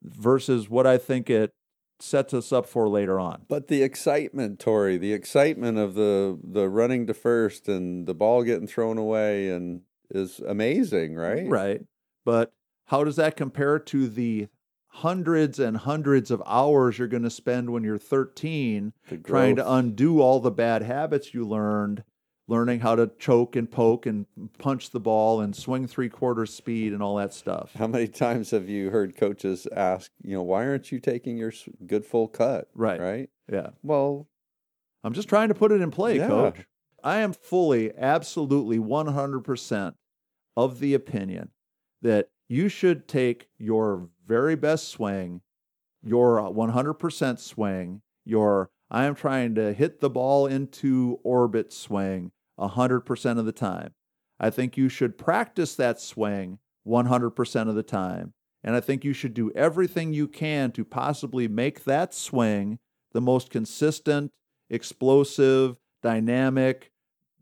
versus 0.03 0.69
what 0.71 0.87
I 0.87 0.99
think 0.99 1.29
it 1.29 1.53
sets 1.99 2.33
us 2.33 2.53
up 2.53 2.67
for 2.67 2.89
later 2.89 3.21
on. 3.21 3.43
But 3.49 3.69
the 3.69 3.83
excitement, 3.83 4.59
Tori, 4.59 4.97
the 4.97 5.13
excitement 5.13 5.79
of 5.79 5.95
the 5.95 6.39
the 6.43 6.69
running 6.69 7.07
to 7.09 7.15
first 7.15 7.69
and 7.69 8.07
the 8.07 8.15
ball 8.15 8.43
getting 8.43 8.67
thrown 8.67 8.97
away 8.99 9.51
and 9.51 9.83
is 10.11 10.41
amazing, 10.41 11.15
right? 11.15 11.47
Right. 11.49 11.83
But 12.25 12.53
how 12.87 13.05
does 13.05 13.17
that 13.17 13.37
compare 13.37 13.79
to 13.79 14.09
the 14.09 14.49
hundreds 14.89 15.59
and 15.59 15.77
hundreds 15.77 16.31
of 16.31 16.43
hours 16.47 16.99
you're 16.99 17.07
going 17.07 17.23
to 17.23 17.31
spend 17.31 17.71
when 17.71 17.85
you're 17.85 17.99
13 17.99 18.93
trying 19.25 19.57
to 19.57 19.73
undo 19.73 20.21
all 20.21 20.41
the 20.41 20.51
bad 20.51 20.83
habits 20.83 21.33
you 21.33 21.45
learned, 21.47 22.03
learning 22.51 22.81
how 22.81 22.97
to 22.97 23.09
choke 23.21 23.55
and 23.55 23.71
poke 23.71 24.07
and 24.07 24.27
punch 24.59 24.91
the 24.91 24.99
ball 24.99 25.41
and 25.41 25.55
swing 25.55 25.87
three 25.87 26.09
quarters 26.09 26.53
speed 26.53 26.93
and 26.93 27.01
all 27.01 27.15
that 27.15 27.33
stuff. 27.33 27.71
How 27.79 27.87
many 27.87 28.09
times 28.09 28.51
have 28.51 28.69
you 28.69 28.91
heard 28.91 29.17
coaches 29.17 29.69
ask, 29.75 30.11
you 30.25 30.35
know, 30.35 30.43
why 30.43 30.67
aren't 30.67 30.91
you 30.91 30.99
taking 30.99 31.37
your 31.39 31.53
good 31.87 32.05
full 32.05 32.27
cut? 32.27 32.69
Right. 32.75 33.01
Right. 33.01 33.31
Yeah. 33.51 33.69
Well, 33.85 34.27
I'm 35.05 35.13
just 35.13 35.29
trying 35.29 35.47
to 35.49 35.55
put 35.55 35.71
it 35.71 35.81
in 35.81 35.93
play, 35.93 36.17
Yeah. 36.17 36.27
coach. 36.27 36.67
I 37.05 37.19
am 37.19 37.33
fully, 37.33 37.97
absolutely 37.97 38.81
100% 38.81 39.95
of 40.57 40.81
the 40.81 40.93
opinion 40.93 41.51
that 42.03 42.31
you 42.49 42.69
should 42.69 43.07
take 43.07 43.49
your 43.59 44.09
very 44.27 44.57
best 44.57 44.89
swing, 44.89 45.41
your 46.03 46.41
uh, 46.41 46.51
100% 46.51 47.39
swing, 47.39 48.03
your 48.25 48.71
I 48.91 49.05
am 49.05 49.15
trying 49.15 49.55
to 49.55 49.73
hit 49.73 50.01
the 50.01 50.11
ball 50.11 50.47
into 50.49 51.21
orbit 51.23 51.73
swing 51.73 52.33
100% 52.61 53.39
of 53.39 53.45
the 53.47 53.53
time. 53.53 53.93
I 54.39 54.51
think 54.51 54.77
you 54.77 54.89
should 54.89 55.19
practice 55.19 55.75
that 55.77 56.01
swing 56.01 56.59
100% 56.87 57.69
of 57.69 57.75
the 57.75 57.83
time. 57.83 58.33
And 58.63 58.77
I 58.77 58.81
think 58.81 59.05
you 59.05 59.13
should 59.13 59.35
do 59.35 59.51
everything 59.55 60.13
you 60.13 60.29
can 60.29 60.71
to 60.73 60.85
possibly 60.85 61.49
make 61.49 61.85
that 61.85 62.13
swing 62.15 62.79
the 63.13 63.21
most 63.21 63.51
consistent, 63.51 64.33
explosive, 64.69 65.77
dynamic, 66.03 66.91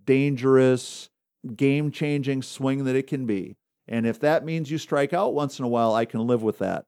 dangerous, 0.05 1.11
game 1.57 1.91
changing 1.91 2.43
swing 2.43 2.85
that 2.85 2.97
it 2.97 3.07
can 3.07 3.27
be. 3.27 3.57
And 3.87 4.07
if 4.07 4.21
that 4.21 4.45
means 4.45 4.71
you 4.71 4.79
strike 4.79 5.13
out 5.13 5.35
once 5.35 5.59
in 5.59 5.65
a 5.65 5.69
while, 5.69 5.95
I 5.95 6.05
can 6.05 6.27
live 6.27 6.43
with 6.43 6.59
that. 6.59 6.85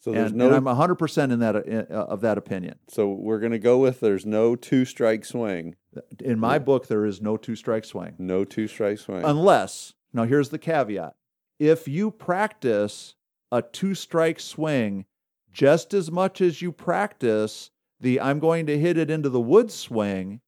so 0.00 0.12
there's 0.12 0.30
And, 0.30 0.38
no. 0.38 0.46
and 0.46 0.68
I'm 0.68 0.76
100% 0.76 1.32
in 1.32 1.38
that, 1.40 1.56
uh, 1.56 1.94
of 1.94 2.20
that 2.22 2.38
opinion. 2.38 2.76
so 2.88 3.08
we're 3.10 3.38
going 3.40 3.52
to 3.52 3.58
go 3.58 3.78
with 3.78 4.00
there's 4.00 4.26
no 4.26 4.56
two 4.56 4.84
strike 4.84 5.24
swing, 5.24 5.76
In 6.20 6.38
my 6.38 6.58
book, 6.58 6.86
there 6.86 7.04
is 7.04 7.20
no 7.20 7.36
two 7.36 7.56
strike 7.56 7.84
swing. 7.84 8.14
no 8.18 8.44
two 8.44 8.66
strike 8.68 8.98
swing. 8.98 9.24
Unless, 9.24 9.94
now 10.12 10.24
here's 10.24 10.50
the 10.50 10.58
caveat 10.58 11.14
if 11.58 11.88
you 11.88 12.10
practice 12.10 13.14
a 13.50 13.62
two 13.62 13.94
strike 13.94 14.38
swing 14.40 15.06
just 15.52 15.94
as 15.94 16.10
much 16.10 16.40
as 16.40 16.60
you 16.60 16.70
practice 16.70 17.70
the 18.00 18.20
I'm 18.20 18.38
going 18.40 18.66
to 18.66 18.78
hit 18.78 18.98
it 18.98 19.10
into 19.10 19.30
the 19.30 19.40
wood 19.40 19.70
swing, 19.70 20.40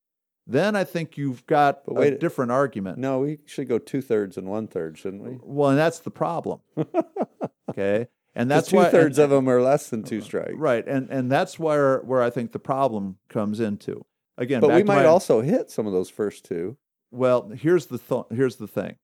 then 0.47 0.77
I 0.77 0.85
think 0.85 1.17
you've 1.17 1.47
got 1.47 1.85
But 1.87 2.07
a 2.07 2.19
different 2.19 2.53
argument. 2.53 2.99
no, 2.99 3.21
we 3.21 3.39
should 3.47 3.69
go 3.69 3.79
two 3.79 4.03
thirds 4.03 4.37
and 4.37 4.49
one 4.49 4.67
third, 4.67 4.99
shouldn't 4.99 5.23
we? 5.23 5.39
Well, 5.43 5.71
and 5.71 5.79
that's 5.79 6.01
the 6.01 6.11
problem. 6.11 6.61
okay. 7.71 8.09
And 8.35 8.49
That's 8.51 8.69
two 8.69 8.85
thirds 8.85 9.19
of 9.19 9.31
them 9.31 9.49
are 9.49 9.61
less 9.61 9.89
than 9.89 10.05
two 10.05 10.21
strikes. 10.21 10.55
Right. 10.55 10.87
And 10.87 11.11
and 11.11 11.33
that's 11.33 11.59
where 11.59 11.99
where 12.01 12.23
I 12.23 12.31
think 12.31 12.53
the 12.53 12.61
problem 12.61 13.19
comes 13.29 13.59
into. 13.59 14.05
Again, 14.39 14.61
But 14.61 14.71
we 14.71 14.85
might 14.85 15.03
my- 15.03 15.05
also 15.05 15.41
hit 15.41 15.71
some 15.71 15.87
of 15.87 15.93
those 15.93 16.09
first 16.09 16.45
two. 16.45 16.77
Well, 17.11 17.49
here's 17.49 17.87
the 17.87 17.99
th- 17.99 18.27
here's 18.31 18.57
the 18.57 18.69
thing. 18.69 18.97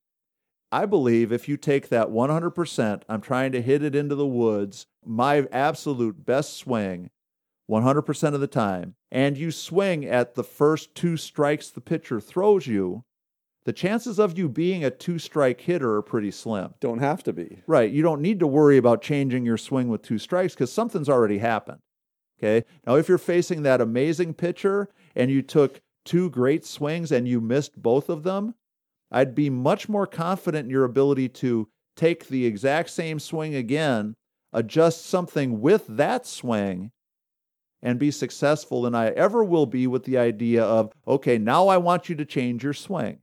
I 0.70 0.86
believe 0.86 1.32
if 1.32 1.48
you 1.48 1.56
take 1.56 1.88
that 1.88 2.10
100%, 2.10 3.02
I'm 3.08 3.20
trying 3.20 3.52
to 3.52 3.62
hit 3.62 3.82
it 3.82 3.94
into 3.94 4.14
the 4.14 4.26
woods, 4.26 4.86
my 5.04 5.46
absolute 5.52 6.24
best 6.24 6.56
swing 6.56 7.10
100% 7.70 8.34
of 8.34 8.40
the 8.40 8.46
time, 8.46 8.94
and 9.10 9.36
you 9.38 9.50
swing 9.50 10.04
at 10.04 10.34
the 10.34 10.44
first 10.44 10.94
two 10.94 11.16
strikes 11.16 11.70
the 11.70 11.80
pitcher 11.80 12.20
throws 12.20 12.66
you, 12.66 13.04
the 13.64 13.72
chances 13.72 14.18
of 14.18 14.36
you 14.36 14.48
being 14.48 14.84
a 14.84 14.90
two 14.90 15.18
strike 15.18 15.60
hitter 15.62 15.94
are 15.94 16.02
pretty 16.02 16.30
slim. 16.30 16.74
Don't 16.80 16.98
have 16.98 17.22
to 17.22 17.32
be. 17.32 17.62
Right. 17.66 17.90
You 17.90 18.02
don't 18.02 18.20
need 18.20 18.38
to 18.40 18.46
worry 18.46 18.76
about 18.76 19.00
changing 19.00 19.46
your 19.46 19.56
swing 19.56 19.88
with 19.88 20.02
two 20.02 20.18
strikes 20.18 20.54
because 20.54 20.70
something's 20.72 21.08
already 21.08 21.38
happened. 21.38 21.78
Okay. 22.38 22.66
Now, 22.86 22.96
if 22.96 23.08
you're 23.08 23.16
facing 23.16 23.62
that 23.62 23.80
amazing 23.80 24.34
pitcher 24.34 24.90
and 25.14 25.30
you 25.30 25.42
took 25.42 25.80
two 26.04 26.30
great 26.30 26.64
swings 26.64 27.12
and 27.12 27.26
you 27.26 27.40
missed 27.40 27.80
both 27.80 28.09
of 28.09 28.23
them, 28.23 28.54
I'd 29.11 29.35
be 29.35 29.50
much 29.50 29.88
more 29.88 30.06
confident 30.06 30.64
in 30.64 30.71
your 30.71 30.85
ability 30.85 31.28
to 31.30 31.68
take 31.97 32.28
the 32.28 32.47
exact 32.47 32.90
same 32.90 33.18
swing 33.18 33.54
again, 33.54 34.14
adjust 34.52 35.06
something 35.06 35.61
with 35.61 35.87
that 35.88 36.26
swing, 36.26 36.90
and 37.83 37.99
be 37.99 38.11
successful 38.11 38.83
than 38.83 38.94
I 38.94 39.11
ever 39.11 39.44
will 39.44 39.66
be 39.66 39.87
with 39.87 40.04
the 40.04 40.18
idea 40.18 40.64
of, 40.64 40.92
okay, 41.06 41.38
now 41.38 41.68
I 41.68 41.76
want 41.76 42.09
you 42.09 42.14
to 42.16 42.25
change 42.25 42.64
your 42.64 42.73
swing. 42.73 43.18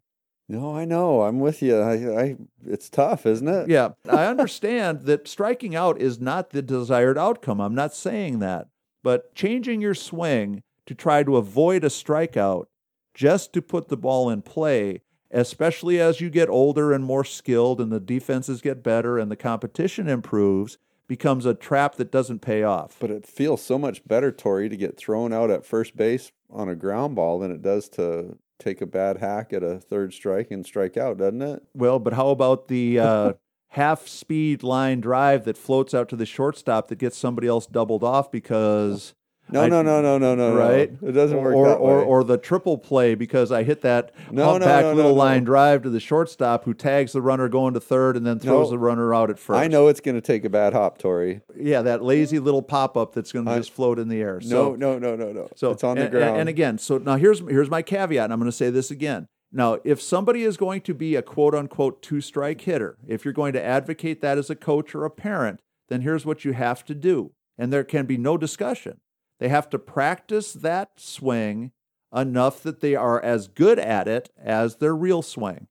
No, 0.47 0.75
I 0.75 0.85
know. 0.85 1.23
I'm 1.23 1.39
with 1.39 1.61
you. 1.61 1.79
I, 1.79 2.21
I 2.21 2.35
it's 2.65 2.89
tough, 2.89 3.25
isn't 3.25 3.47
it? 3.47 3.69
Yeah, 3.69 3.89
I 4.09 4.25
understand 4.25 5.01
that 5.03 5.27
striking 5.27 5.75
out 5.75 6.01
is 6.01 6.19
not 6.19 6.49
the 6.49 6.61
desired 6.61 7.17
outcome. 7.17 7.59
I'm 7.61 7.75
not 7.75 7.93
saying 7.93 8.39
that. 8.39 8.67
But 9.03 9.33
changing 9.33 9.81
your 9.81 9.95
swing 9.95 10.61
to 10.91 10.95
try 10.95 11.23
to 11.23 11.37
avoid 11.37 11.85
a 11.85 11.87
strikeout 11.87 12.65
just 13.13 13.53
to 13.53 13.61
put 13.61 13.87
the 13.87 13.95
ball 13.95 14.29
in 14.29 14.41
play, 14.41 15.01
especially 15.31 16.01
as 16.01 16.19
you 16.19 16.29
get 16.29 16.49
older 16.49 16.91
and 16.91 17.05
more 17.05 17.23
skilled 17.23 17.79
and 17.79 17.93
the 17.93 17.99
defenses 17.99 18.59
get 18.61 18.83
better 18.83 19.17
and 19.17 19.31
the 19.31 19.37
competition 19.37 20.09
improves, 20.09 20.77
becomes 21.07 21.45
a 21.45 21.53
trap 21.53 21.95
that 21.95 22.11
doesn't 22.11 22.39
pay 22.39 22.63
off. 22.63 22.97
But 22.99 23.09
it 23.09 23.25
feels 23.25 23.61
so 23.61 23.79
much 23.79 24.05
better, 24.05 24.33
Tori, 24.33 24.67
to 24.67 24.75
get 24.75 24.97
thrown 24.97 25.31
out 25.31 25.49
at 25.49 25.65
first 25.65 25.95
base 25.95 26.33
on 26.49 26.67
a 26.67 26.75
ground 26.75 27.15
ball 27.15 27.39
than 27.39 27.51
it 27.51 27.61
does 27.61 27.87
to 27.89 28.37
take 28.59 28.81
a 28.81 28.85
bad 28.85 29.19
hack 29.19 29.53
at 29.53 29.63
a 29.63 29.79
third 29.79 30.13
strike 30.13 30.51
and 30.51 30.65
strike 30.65 30.97
out, 30.97 31.19
doesn't 31.19 31.41
it? 31.41 31.63
Well, 31.73 31.99
but 31.99 32.13
how 32.13 32.31
about 32.31 32.67
the 32.67 32.99
uh, 32.99 33.33
half 33.69 34.09
speed 34.09 34.61
line 34.61 34.99
drive 34.99 35.45
that 35.45 35.57
floats 35.57 35.93
out 35.93 36.09
to 36.09 36.17
the 36.17 36.25
shortstop 36.25 36.89
that 36.89 36.97
gets 36.97 37.17
somebody 37.17 37.47
else 37.47 37.65
doubled 37.65 38.03
off 38.03 38.29
because 38.29 39.13
no, 39.51 39.61
I- 39.63 39.69
no, 39.69 39.81
no, 39.81 40.01
no, 40.01 40.17
no, 40.17 40.35
no, 40.35 40.55
right? 40.55 41.01
No. 41.01 41.09
It 41.09 41.11
doesn't 41.11 41.41
work 41.41 41.55
or, 41.55 41.67
that 41.67 41.75
or, 41.75 41.97
way. 41.99 42.03
or 42.05 42.23
the 42.23 42.37
triple 42.37 42.77
play 42.77 43.15
because 43.15 43.51
I 43.51 43.63
hit 43.63 43.81
that 43.81 44.11
No, 44.31 44.57
no, 44.57 44.65
back 44.65 44.83
no, 44.83 44.91
no, 44.91 44.95
little 44.95 45.11
no. 45.11 45.17
line 45.17 45.43
drive 45.43 45.83
to 45.83 45.89
the 45.89 45.99
shortstop 45.99 46.65
who 46.65 46.73
tags 46.73 47.11
the 47.13 47.21
runner 47.21 47.47
going 47.49 47.73
to 47.73 47.79
third 47.79 48.15
and 48.17 48.25
then 48.25 48.39
throws 48.39 48.67
No. 48.67 48.71
the 48.71 48.79
runner 48.79 49.13
out 49.13 49.29
at 49.29 49.39
first. 49.39 49.59
I 49.59 49.67
know 49.67 49.87
it's 49.87 49.99
going 49.99 50.15
to 50.15 50.21
take 50.21 50.45
a 50.45 50.49
bad 50.49 50.73
hop, 50.73 50.97
Tori. 50.97 51.41
Yeah, 51.57 51.81
that 51.81 52.03
lazy 52.03 52.39
little 52.39 52.61
pop 52.61 52.95
up 52.97 53.13
that's 53.13 53.31
going 53.31 53.45
to 53.45 53.55
just 53.57 53.71
float 53.71 53.99
in 53.99 54.07
the 54.07 54.21
air. 54.21 54.39
No, 54.43 54.47
So, 54.49 54.75
no, 54.75 54.97
no, 54.99 55.15
no, 55.15 55.31
no. 55.31 55.49
so 55.55 55.71
it's 55.71 55.83
on 55.83 55.97
the 55.97 56.03
and, 56.03 56.11
ground. 56.11 56.29
And, 56.31 56.39
and 56.41 56.49
again, 56.49 56.77
so 56.77 56.97
now 56.97 57.15
here's 57.17 57.39
here's 57.39 57.69
my 57.69 57.81
caveat, 57.81 58.25
and 58.25 58.33
I'm 58.33 58.39
going 58.39 58.49
to 58.51 58.55
say 58.55 58.69
this 58.69 58.91
again. 58.91 59.27
Now, 59.53 59.79
if 59.83 60.01
somebody 60.01 60.43
is 60.43 60.55
going 60.55 60.79
to 60.81 60.93
be 60.93 61.15
a 61.15 61.21
quote 61.21 61.53
unquote 61.53 62.01
two 62.01 62.21
strike 62.21 62.61
hitter, 62.61 62.97
if 63.05 63.25
you're 63.25 63.33
going 63.33 63.51
to 63.53 63.61
advocate 63.61 64.21
that 64.21 64.37
as 64.37 64.49
a 64.49 64.55
coach 64.55 64.95
or 64.95 65.03
a 65.03 65.09
parent, 65.09 65.59
then 65.89 66.01
here's 66.01 66.25
what 66.25 66.45
you 66.45 66.53
have 66.53 66.85
to 66.85 66.95
do. 66.95 67.31
And 67.57 67.71
there 67.73 67.83
can 67.83 68.05
be 68.05 68.17
no 68.17 68.37
discussion. 68.37 69.01
They 69.41 69.49
have 69.49 69.71
to 69.71 69.79
practice 69.79 70.53
that 70.53 70.91
swing 70.97 71.71
enough 72.15 72.61
that 72.61 72.79
they 72.79 72.93
are 72.95 73.19
as 73.19 73.47
good 73.47 73.79
at 73.79 74.07
it 74.07 74.29
as 74.37 74.75
their 74.75 74.95
real 74.95 75.23
swing. 75.23 75.65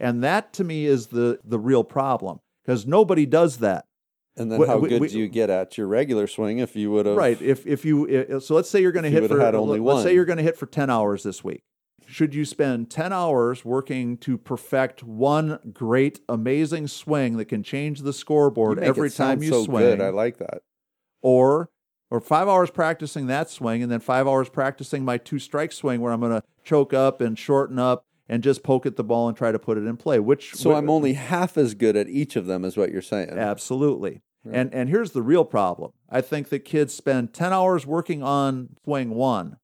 And 0.00 0.24
that 0.24 0.52
to 0.54 0.64
me 0.64 0.86
is 0.86 1.06
the, 1.06 1.38
the 1.44 1.60
real 1.60 1.84
problem 1.84 2.40
because 2.64 2.84
nobody 2.84 3.24
does 3.24 3.58
that. 3.58 3.84
And 4.36 4.50
then 4.50 4.58
We- 4.58 4.66
how 4.66 4.78
we- 4.78 4.88
good 4.88 5.00
we- 5.02 5.08
do 5.08 5.20
you 5.20 5.28
get 5.28 5.50
at 5.50 5.78
your 5.78 5.86
regular 5.86 6.26
swing 6.26 6.58
if 6.58 6.74
you 6.74 6.90
would 6.90 7.06
have 7.06 7.16
Right. 7.16 7.40
If 7.40 7.64
if 7.64 7.84
you 7.84 8.08
i- 8.34 8.38
so 8.40 8.56
let's 8.56 8.68
say 8.68 8.82
you're 8.82 8.90
going 8.90 9.04
to 9.04 9.10
hit 9.10 9.28
for 9.30 9.38
had 9.40 9.54
only 9.54 9.78
let's 9.78 10.02
say 10.02 10.12
you're 10.12 10.24
going 10.24 10.38
to 10.38 10.42
hit 10.42 10.58
for 10.58 10.66
10 10.66 10.90
hours 10.90 11.22
this 11.22 11.44
week. 11.44 11.62
Should 12.08 12.34
you 12.34 12.44
spend 12.44 12.90
10 12.90 13.12
hours 13.12 13.64
working 13.64 14.16
to 14.18 14.36
perfect 14.36 15.04
one 15.04 15.60
great 15.72 16.20
amazing 16.28 16.88
swing 16.88 17.36
that 17.36 17.44
can 17.46 17.62
change 17.62 18.00
the 18.00 18.12
scoreboard 18.12 18.80
every 18.80 19.10
time 19.10 19.44
you 19.44 19.50
so 19.50 19.62
swing 19.64 19.78
good. 19.84 20.00
I 20.00 20.08
like 20.08 20.38
that. 20.38 20.62
or 21.22 21.70
or 22.10 22.20
5 22.20 22.48
hours 22.48 22.70
practicing 22.70 23.26
that 23.26 23.50
swing 23.50 23.82
and 23.82 23.90
then 23.90 24.00
5 24.00 24.26
hours 24.26 24.48
practicing 24.48 25.04
my 25.04 25.18
two 25.18 25.38
strike 25.38 25.72
swing 25.72 26.00
where 26.00 26.12
I'm 26.12 26.20
going 26.20 26.32
to 26.32 26.42
choke 26.64 26.92
up 26.92 27.20
and 27.20 27.38
shorten 27.38 27.78
up 27.78 28.04
and 28.28 28.42
just 28.42 28.62
poke 28.62 28.86
at 28.86 28.96
the 28.96 29.04
ball 29.04 29.28
and 29.28 29.36
try 29.36 29.52
to 29.52 29.58
put 29.58 29.78
it 29.78 29.86
in 29.86 29.96
play 29.96 30.18
which 30.18 30.54
So 30.54 30.74
I'm 30.74 30.90
only 30.90 31.14
half 31.14 31.56
as 31.56 31.74
good 31.74 31.96
at 31.96 32.08
each 32.08 32.36
of 32.36 32.46
them, 32.46 32.64
is 32.64 32.76
what 32.76 32.90
you're 32.90 33.02
saying. 33.02 33.30
Absolutely. 33.30 34.22
Right. 34.44 34.56
And 34.56 34.74
and 34.74 34.88
here's 34.88 35.12
the 35.12 35.22
real 35.22 35.44
problem. 35.44 35.92
I 36.08 36.20
think 36.20 36.50
that 36.50 36.60
kids 36.60 36.94
spend 36.94 37.32
10 37.32 37.52
hours 37.52 37.86
working 37.86 38.22
on 38.22 38.76
swing 38.84 39.10
1 39.10 39.56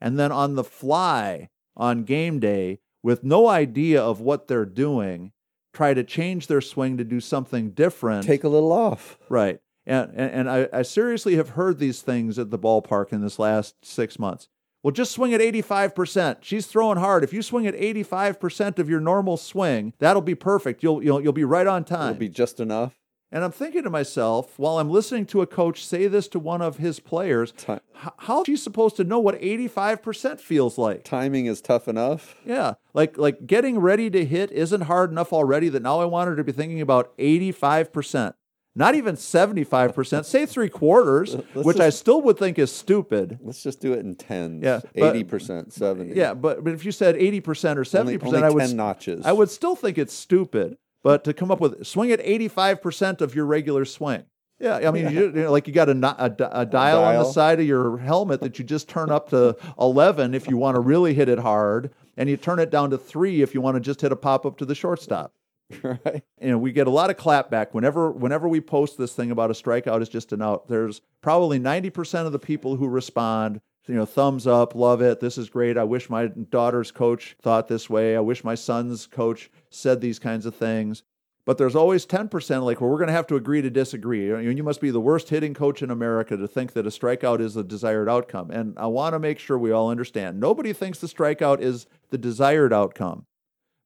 and 0.00 0.18
then 0.18 0.32
on 0.32 0.54
the 0.54 0.64
fly 0.64 1.48
on 1.76 2.04
game 2.04 2.38
day 2.40 2.78
with 3.02 3.24
no 3.24 3.48
idea 3.48 4.00
of 4.02 4.20
what 4.20 4.46
they're 4.48 4.66
doing 4.66 5.32
try 5.72 5.94
to 5.94 6.04
change 6.04 6.46
their 6.46 6.60
swing 6.60 6.96
to 6.96 7.04
do 7.04 7.20
something 7.20 7.70
different. 7.70 8.24
Take 8.24 8.44
a 8.44 8.48
little 8.48 8.72
off. 8.72 9.18
right. 9.28 9.60
And 9.86 10.10
and, 10.14 10.30
and 10.32 10.50
I, 10.50 10.68
I 10.72 10.82
seriously 10.82 11.36
have 11.36 11.50
heard 11.50 11.78
these 11.78 12.02
things 12.02 12.38
at 12.38 12.50
the 12.50 12.58
ballpark 12.58 13.12
in 13.12 13.20
this 13.22 13.38
last 13.38 13.76
6 13.84 14.18
months. 14.18 14.48
Well, 14.82 14.92
just 14.92 15.12
swing 15.12 15.34
at 15.34 15.42
85%. 15.42 16.38
She's 16.40 16.66
throwing 16.66 16.96
hard. 16.96 17.22
If 17.22 17.34
you 17.34 17.42
swing 17.42 17.66
at 17.66 17.74
85% 17.74 18.78
of 18.78 18.88
your 18.88 19.00
normal 19.00 19.36
swing, 19.36 19.92
that'll 19.98 20.22
be 20.22 20.34
perfect. 20.34 20.82
You'll 20.82 21.02
you'll 21.02 21.20
you'll 21.20 21.32
be 21.34 21.44
right 21.44 21.66
on 21.66 21.84
time. 21.84 22.10
It'll 22.10 22.20
be 22.20 22.28
just 22.30 22.60
enough. 22.60 22.94
And 23.32 23.44
I'm 23.44 23.52
thinking 23.52 23.84
to 23.84 23.90
myself, 23.90 24.58
while 24.58 24.78
I'm 24.78 24.90
listening 24.90 25.24
to 25.26 25.40
a 25.40 25.46
coach 25.46 25.84
say 25.84 26.08
this 26.08 26.26
to 26.28 26.40
one 26.40 26.60
of 26.60 26.78
his 26.78 26.98
players, 26.98 27.52
Ti- 27.52 27.74
h- 27.74 28.08
how 28.18 28.40
is 28.40 28.46
she 28.46 28.56
supposed 28.56 28.96
to 28.96 29.04
know 29.04 29.20
what 29.20 29.40
85% 29.40 30.40
feels 30.40 30.76
like? 30.78 31.04
timing 31.04 31.46
is 31.46 31.60
tough 31.60 31.86
enough. 31.86 32.34
Yeah, 32.44 32.74
like 32.92 33.16
like 33.18 33.46
getting 33.46 33.78
ready 33.78 34.10
to 34.10 34.24
hit 34.24 34.50
isn't 34.50 34.80
hard 34.82 35.10
enough 35.12 35.32
already 35.32 35.68
that 35.68 35.82
now 35.82 36.00
I 36.00 36.06
want 36.06 36.28
her 36.28 36.34
to 36.36 36.42
be 36.42 36.50
thinking 36.52 36.80
about 36.80 37.16
85%. 37.18 38.34
Not 38.76 38.94
even 38.94 39.16
75%, 39.16 40.24
say 40.24 40.46
three 40.46 40.68
quarters, 40.68 41.34
Let's 41.54 41.66
which 41.66 41.80
I 41.80 41.90
still 41.90 42.22
would 42.22 42.38
think 42.38 42.58
is 42.58 42.70
stupid. 42.70 43.38
Let's 43.42 43.62
just 43.62 43.80
do 43.80 43.92
it 43.92 44.00
in 44.00 44.14
tens. 44.14 44.62
Yeah, 44.62 44.80
but- 44.94 45.14
eighty 45.16 45.24
percent, 45.24 45.72
seventy. 45.72 46.14
Yeah, 46.14 46.34
but, 46.34 46.62
but 46.62 46.72
if 46.72 46.84
you 46.84 46.92
said 46.92 47.16
80% 47.16 47.42
or 47.76 47.82
70%, 47.84 47.98
only, 48.00 48.20
only 48.20 48.42
I 48.42 48.50
would 48.50 48.74
notches. 48.76 49.26
I 49.26 49.32
would 49.32 49.50
still 49.50 49.74
think 49.74 49.98
it's 49.98 50.14
stupid, 50.14 50.76
but 51.02 51.24
to 51.24 51.34
come 51.34 51.50
up 51.50 51.60
with 51.60 51.84
swing 51.84 52.12
at 52.12 52.20
85% 52.20 53.20
of 53.20 53.34
your 53.34 53.44
regular 53.46 53.84
swing. 53.84 54.24
Yeah, 54.60 54.76
I 54.86 54.90
mean, 54.90 55.08
You, 55.10 55.20
you 55.24 55.30
know, 55.32 55.50
like 55.52 55.66
you 55.66 55.72
got 55.72 55.88
a, 55.88 55.94
no- 55.94 56.14
a, 56.18 56.28
di- 56.30 56.48
a 56.52 56.66
dial 56.66 57.02
on 57.02 57.14
the 57.16 57.24
side 57.32 57.60
of 57.60 57.66
your 57.66 57.96
helmet 57.98 58.40
that 58.42 58.58
you 58.58 58.64
just 58.64 58.88
turn 58.88 59.10
up 59.10 59.30
to 59.30 59.56
11 59.80 60.34
if 60.34 60.48
you 60.48 60.56
want 60.58 60.74
to 60.76 60.80
really 60.80 61.14
hit 61.14 61.28
it 61.30 61.38
hard, 61.38 61.90
and 62.16 62.28
you 62.28 62.36
turn 62.36 62.58
it 62.58 62.70
down 62.70 62.90
to 62.90 62.98
three 62.98 63.40
if 63.42 63.54
you 63.54 63.60
want 63.62 63.76
to 63.76 63.80
just 63.80 64.02
hit 64.02 64.12
a 64.12 64.16
pop 64.16 64.44
up 64.46 64.58
to 64.58 64.64
the 64.66 64.74
shortstop. 64.74 65.32
right. 65.82 66.22
And 66.38 66.60
we 66.60 66.72
get 66.72 66.86
a 66.86 66.90
lot 66.90 67.10
of 67.10 67.16
clapback 67.16 67.68
whenever 67.72 68.10
whenever 68.10 68.48
we 68.48 68.60
post 68.60 68.98
this 68.98 69.12
thing 69.12 69.30
about 69.30 69.50
a 69.50 69.54
strikeout 69.54 70.02
is 70.02 70.08
just 70.08 70.32
an 70.32 70.42
out. 70.42 70.68
There's 70.68 71.00
probably 71.20 71.60
90% 71.60 72.26
of 72.26 72.32
the 72.32 72.38
people 72.38 72.76
who 72.76 72.88
respond, 72.88 73.60
you 73.86 73.94
know, 73.94 74.06
thumbs 74.06 74.46
up, 74.46 74.74
love 74.74 75.00
it, 75.00 75.20
this 75.20 75.38
is 75.38 75.48
great. 75.48 75.76
I 75.76 75.84
wish 75.84 76.10
my 76.10 76.26
daughter's 76.26 76.90
coach 76.90 77.36
thought 77.40 77.68
this 77.68 77.88
way. 77.88 78.16
I 78.16 78.20
wish 78.20 78.42
my 78.42 78.54
son's 78.54 79.06
coach 79.06 79.50
said 79.70 80.00
these 80.00 80.18
kinds 80.18 80.46
of 80.46 80.54
things. 80.54 81.02
But 81.46 81.58
there's 81.58 81.74
always 81.74 82.06
10% 82.06 82.64
like, 82.64 82.80
well, 82.80 82.90
we're 82.90 82.98
going 82.98 83.08
to 83.08 83.14
have 83.14 83.26
to 83.28 83.36
agree 83.36 83.62
to 83.62 83.70
disagree. 83.70 84.26
You 84.26 84.62
must 84.62 84.80
be 84.80 84.90
the 84.90 85.00
worst 85.00 85.30
hitting 85.30 85.54
coach 85.54 85.82
in 85.82 85.90
America 85.90 86.36
to 86.36 86.46
think 86.46 86.74
that 86.74 86.86
a 86.86 86.90
strikeout 86.90 87.40
is 87.40 87.54
the 87.54 87.64
desired 87.64 88.08
outcome. 88.08 88.50
And 88.50 88.78
I 88.78 88.86
want 88.86 89.14
to 89.14 89.18
make 89.18 89.38
sure 89.38 89.58
we 89.58 89.72
all 89.72 89.90
understand 89.90 90.38
nobody 90.38 90.72
thinks 90.72 90.98
the 90.98 91.06
strikeout 91.06 91.60
is 91.60 91.86
the 92.10 92.18
desired 92.18 92.72
outcome. 92.72 93.26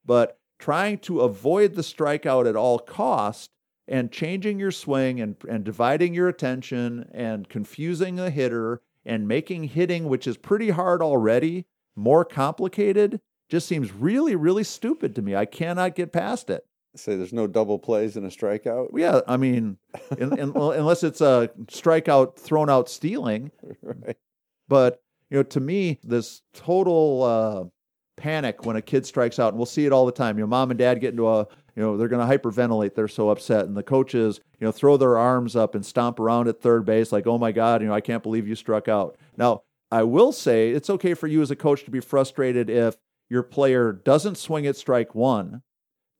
But 0.05 0.39
trying 0.59 0.99
to 0.99 1.21
avoid 1.21 1.75
the 1.75 1.83
strikeout 1.83 2.49
at 2.49 2.57
all 2.57 2.79
cost 2.79 3.51
and 3.87 4.11
changing 4.11 4.59
your 4.59 4.71
swing 4.71 5.21
and, 5.21 5.37
and 5.49 5.65
dividing 5.65 6.15
your 6.15 6.29
attention 6.29 7.09
and 7.13 7.49
confusing 7.49 8.17
the 8.17 8.31
hitter 8.31 8.81
and 9.05 9.29
making 9.29 9.65
hitting, 9.65 10.09
which 10.09 10.27
is 10.27 10.37
pretty 10.37 10.71
hard 10.71 11.03
already, 11.03 11.67
more 11.95 12.25
complicated 12.25 13.21
just 13.49 13.69
seems 13.69 13.93
really, 13.93 14.35
really 14.35 14.65
stupid 14.65 15.15
to 15.15 15.23
me. 15.23 15.37
I 15.37 15.45
cannot 15.45 15.95
get 15.95 16.13
past 16.13 16.51
it. 16.51 16.67
Say 16.97 17.17
there's 17.17 17.33
no 17.33 17.47
double 17.47 17.79
plays 17.79 18.17
in 18.17 18.25
a 18.25 18.29
strikeout. 18.29 18.89
Yeah, 18.95 19.21
I 19.27 19.37
mean, 19.37 19.79
in, 20.17 20.39
in, 20.39 20.53
unless 20.57 21.03
it's 21.03 21.21
a 21.21 21.51
strikeout 21.67 22.37
thrown 22.37 22.71
out 22.71 22.89
stealing. 22.89 23.51
right. 23.83 24.17
But 24.69 25.03
you 25.29 25.39
know, 25.39 25.43
to 25.43 25.61
me, 25.61 25.99
this 26.05 26.43
total 26.53 27.23
uh, 27.23 27.65
panic 28.17 28.65
when 28.65 28.77
a 28.77 28.83
kid 28.83 29.07
strikes 29.07 29.39
out, 29.39 29.49
and 29.49 29.57
we'll 29.59 29.67
see 29.67 29.87
it 29.87 29.93
all 29.93 30.07
the 30.07 30.13
time. 30.13 30.39
You 30.39 30.45
know, 30.45 30.49
mom 30.49 30.71
and 30.71 30.79
dad 30.79 31.01
get 31.01 31.11
into 31.11 31.29
a, 31.29 31.47
you 31.77 31.83
know, 31.83 31.97
they're 31.97 32.09
going 32.09 32.27
to 32.27 32.39
hyperventilate. 32.39 32.95
They're 32.95 33.09
so 33.09 33.31
upset, 33.31 33.67
and 33.67 33.77
the 33.77 33.83
coaches, 33.83 34.41
you 34.61 34.67
know, 34.67 34.73
throw 34.73 34.97
their 34.97 35.17
arms 35.19 35.57
up 35.57 35.75
and 35.75 35.85
stomp 35.85 36.21
around 36.21 36.49
at 36.49 36.61
third 36.61 36.85
base, 36.85 37.13
like, 37.13 37.27
"Oh 37.27 37.39
my 37.39 37.53
God, 37.53 37.83
you 37.83 37.89
know, 37.89 37.95
I 37.95 38.01
can't 38.01 38.23
believe 38.23 38.47
you 38.47 38.55
struck 38.55 38.89
out." 38.89 39.17
Now, 39.37 39.63
I 39.91 40.03
will 40.03 40.33
say 40.33 40.71
it's 40.71 40.91
okay 40.91 41.15
for 41.15 41.27
you 41.27 41.43
as 41.43 41.51
a 41.51 41.57
coach 41.57 41.85
to 41.85 41.91
be 41.91 42.01
frustrated 42.01 42.71
if 42.71 42.97
your 43.29 43.43
player 43.43 43.93
doesn't 43.93 44.37
swing 44.37 44.67
at 44.67 44.77
strike 44.77 45.15
one, 45.15 45.63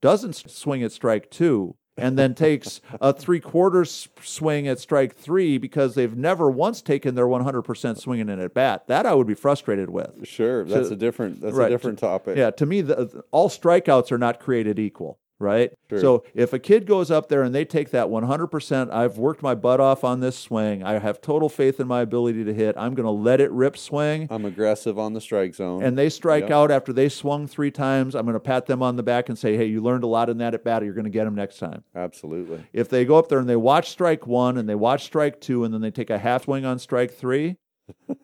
doesn't 0.01 0.35
swing 0.49 0.83
at 0.83 0.91
strike 0.91 1.29
two, 1.29 1.75
and 1.97 2.17
then 2.17 2.33
takes 2.35 2.81
a 2.99 3.13
three 3.13 3.39
quarters 3.39 4.09
swing 4.21 4.67
at 4.67 4.79
strike 4.79 5.15
three 5.15 5.57
because 5.57 5.95
they've 5.95 6.15
never 6.15 6.49
once 6.49 6.81
taken 6.81 7.15
their 7.15 7.27
100% 7.27 7.97
swinging 7.97 8.29
in 8.29 8.39
at 8.39 8.53
bat. 8.53 8.87
That 8.87 9.05
I 9.05 9.13
would 9.13 9.27
be 9.27 9.33
frustrated 9.33 9.89
with. 9.89 10.27
Sure. 10.27 10.63
That's 10.65 10.89
So- 10.89 10.93
a 10.93 10.97
different. 10.97 11.41
That's 11.41 11.55
right. 11.55 11.67
a 11.67 11.69
different 11.69 11.99
topic. 11.99 12.37
Yeah, 12.37 12.51
to 12.51 12.65
me, 12.65 12.81
the, 12.81 13.23
all 13.31 13.49
strikeouts 13.49 14.11
are 14.11 14.17
not 14.17 14.39
created 14.39 14.79
equal, 14.79 15.19
right? 15.39 15.71
Sure. 15.89 15.99
So 15.99 16.23
if 16.33 16.53
a 16.53 16.59
kid 16.59 16.85
goes 16.85 17.11
up 17.11 17.27
there 17.29 17.43
and 17.43 17.53
they 17.53 17.65
take 17.65 17.91
that 17.91 18.07
100%, 18.07 18.91
I've 18.91 19.17
worked 19.17 19.41
my 19.41 19.55
butt 19.55 19.79
off 19.79 20.03
on 20.03 20.19
this 20.19 20.37
swing. 20.37 20.83
I 20.83 20.99
have 20.99 21.21
total 21.21 21.49
faith 21.49 21.79
in 21.79 21.87
my 21.87 22.01
ability 22.01 22.43
to 22.45 22.53
hit. 22.53 22.75
I'm 22.77 22.95
going 22.95 23.05
to 23.05 23.11
let 23.11 23.41
it 23.41 23.51
rip 23.51 23.77
swing. 23.77 24.27
I'm 24.29 24.45
aggressive 24.45 24.97
on 24.97 25.13
the 25.13 25.21
strike 25.21 25.55
zone. 25.55 25.83
And 25.83 25.97
they 25.97 26.09
strike 26.09 26.43
Yep. 26.43 26.51
out 26.51 26.71
after 26.71 26.93
they 26.93 27.09
swung 27.09 27.47
three 27.47 27.71
times. 27.71 28.15
I'm 28.15 28.25
going 28.25 28.33
to 28.33 28.39
pat 28.39 28.65
them 28.65 28.81
on 28.81 28.95
the 28.95 29.03
back 29.03 29.29
and 29.29 29.37
say, 29.37 29.57
hey, 29.57 29.65
you 29.65 29.81
learned 29.81 30.03
a 30.03 30.07
lot 30.07 30.29
in 30.29 30.37
that 30.39 30.53
at 30.53 30.63
bat. 30.63 30.83
You're 30.83 30.93
going 30.93 31.05
to 31.05 31.09
get 31.09 31.25
them 31.25 31.35
next 31.35 31.57
time. 31.59 31.83
Absolutely. 31.95 32.63
If 32.73 32.89
they 32.89 33.05
go 33.05 33.17
up 33.17 33.27
there 33.29 33.39
and 33.39 33.49
they 33.49 33.55
watch 33.55 33.89
strike 33.89 34.25
one 34.27 34.57
and 34.57 34.67
they 34.69 34.75
watch 34.75 35.03
strike 35.05 35.41
two 35.41 35.63
and 35.63 35.73
then 35.73 35.81
they 35.81 35.91
take 35.91 36.09
a 36.09 36.17
half 36.17 36.43
swing 36.45 36.65
on 36.65 36.79
strike 36.79 37.13
three, 37.13 37.57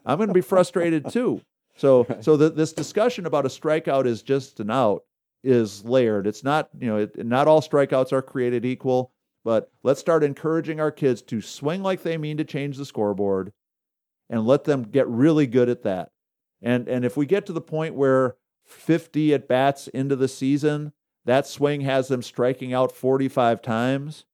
I'm 0.05 0.17
going 0.17 0.27
to 0.27 0.33
be 0.33 0.41
frustrated 0.41 1.09
too. 1.11 1.41
So, 1.77 2.05
so 2.21 2.37
th- 2.37 2.53
this 2.53 2.73
discussion 2.73 3.25
about 3.25 3.45
a 3.45 3.49
strikeout 3.49 4.05
is 4.05 4.21
just 4.21 4.59
an 4.59 4.69
out 4.69 5.03
is 5.43 5.83
layered. 5.85 6.27
It's 6.27 6.43
not, 6.43 6.69
you 6.79 6.87
know, 6.87 6.97
it, 6.97 7.25
not 7.25 7.47
all 7.47 7.61
strikeouts 7.61 8.11
are 8.13 8.21
created 8.21 8.65
equal, 8.65 9.11
but 9.43 9.71
let's 9.83 9.99
start 9.99 10.23
encouraging 10.23 10.79
our 10.79 10.91
kids 10.91 11.21
to 11.23 11.41
swing 11.41 11.81
like 11.81 12.03
they 12.03 12.17
mean 12.17 12.37
to 12.37 12.43
change 12.43 12.77
the 12.77 12.85
scoreboard 12.85 13.51
and 14.29 14.45
let 14.45 14.63
them 14.65 14.83
get 14.83 15.07
really 15.07 15.47
good 15.47 15.69
at 15.69 15.83
that. 15.83 16.11
And 16.61 16.87
and 16.87 17.03
if 17.03 17.17
we 17.17 17.25
get 17.25 17.45
to 17.47 17.53
the 17.53 17.61
point 17.61 17.95
where 17.95 18.35
50 18.65 19.33
at 19.33 19.47
bats 19.47 19.87
into 19.87 20.15
the 20.15 20.27
season, 20.27 20.93
that 21.25 21.47
swing 21.47 21.81
has 21.81 22.07
them 22.07 22.21
striking 22.21 22.71
out 22.73 22.91
45 22.91 23.61
times, 23.61 24.25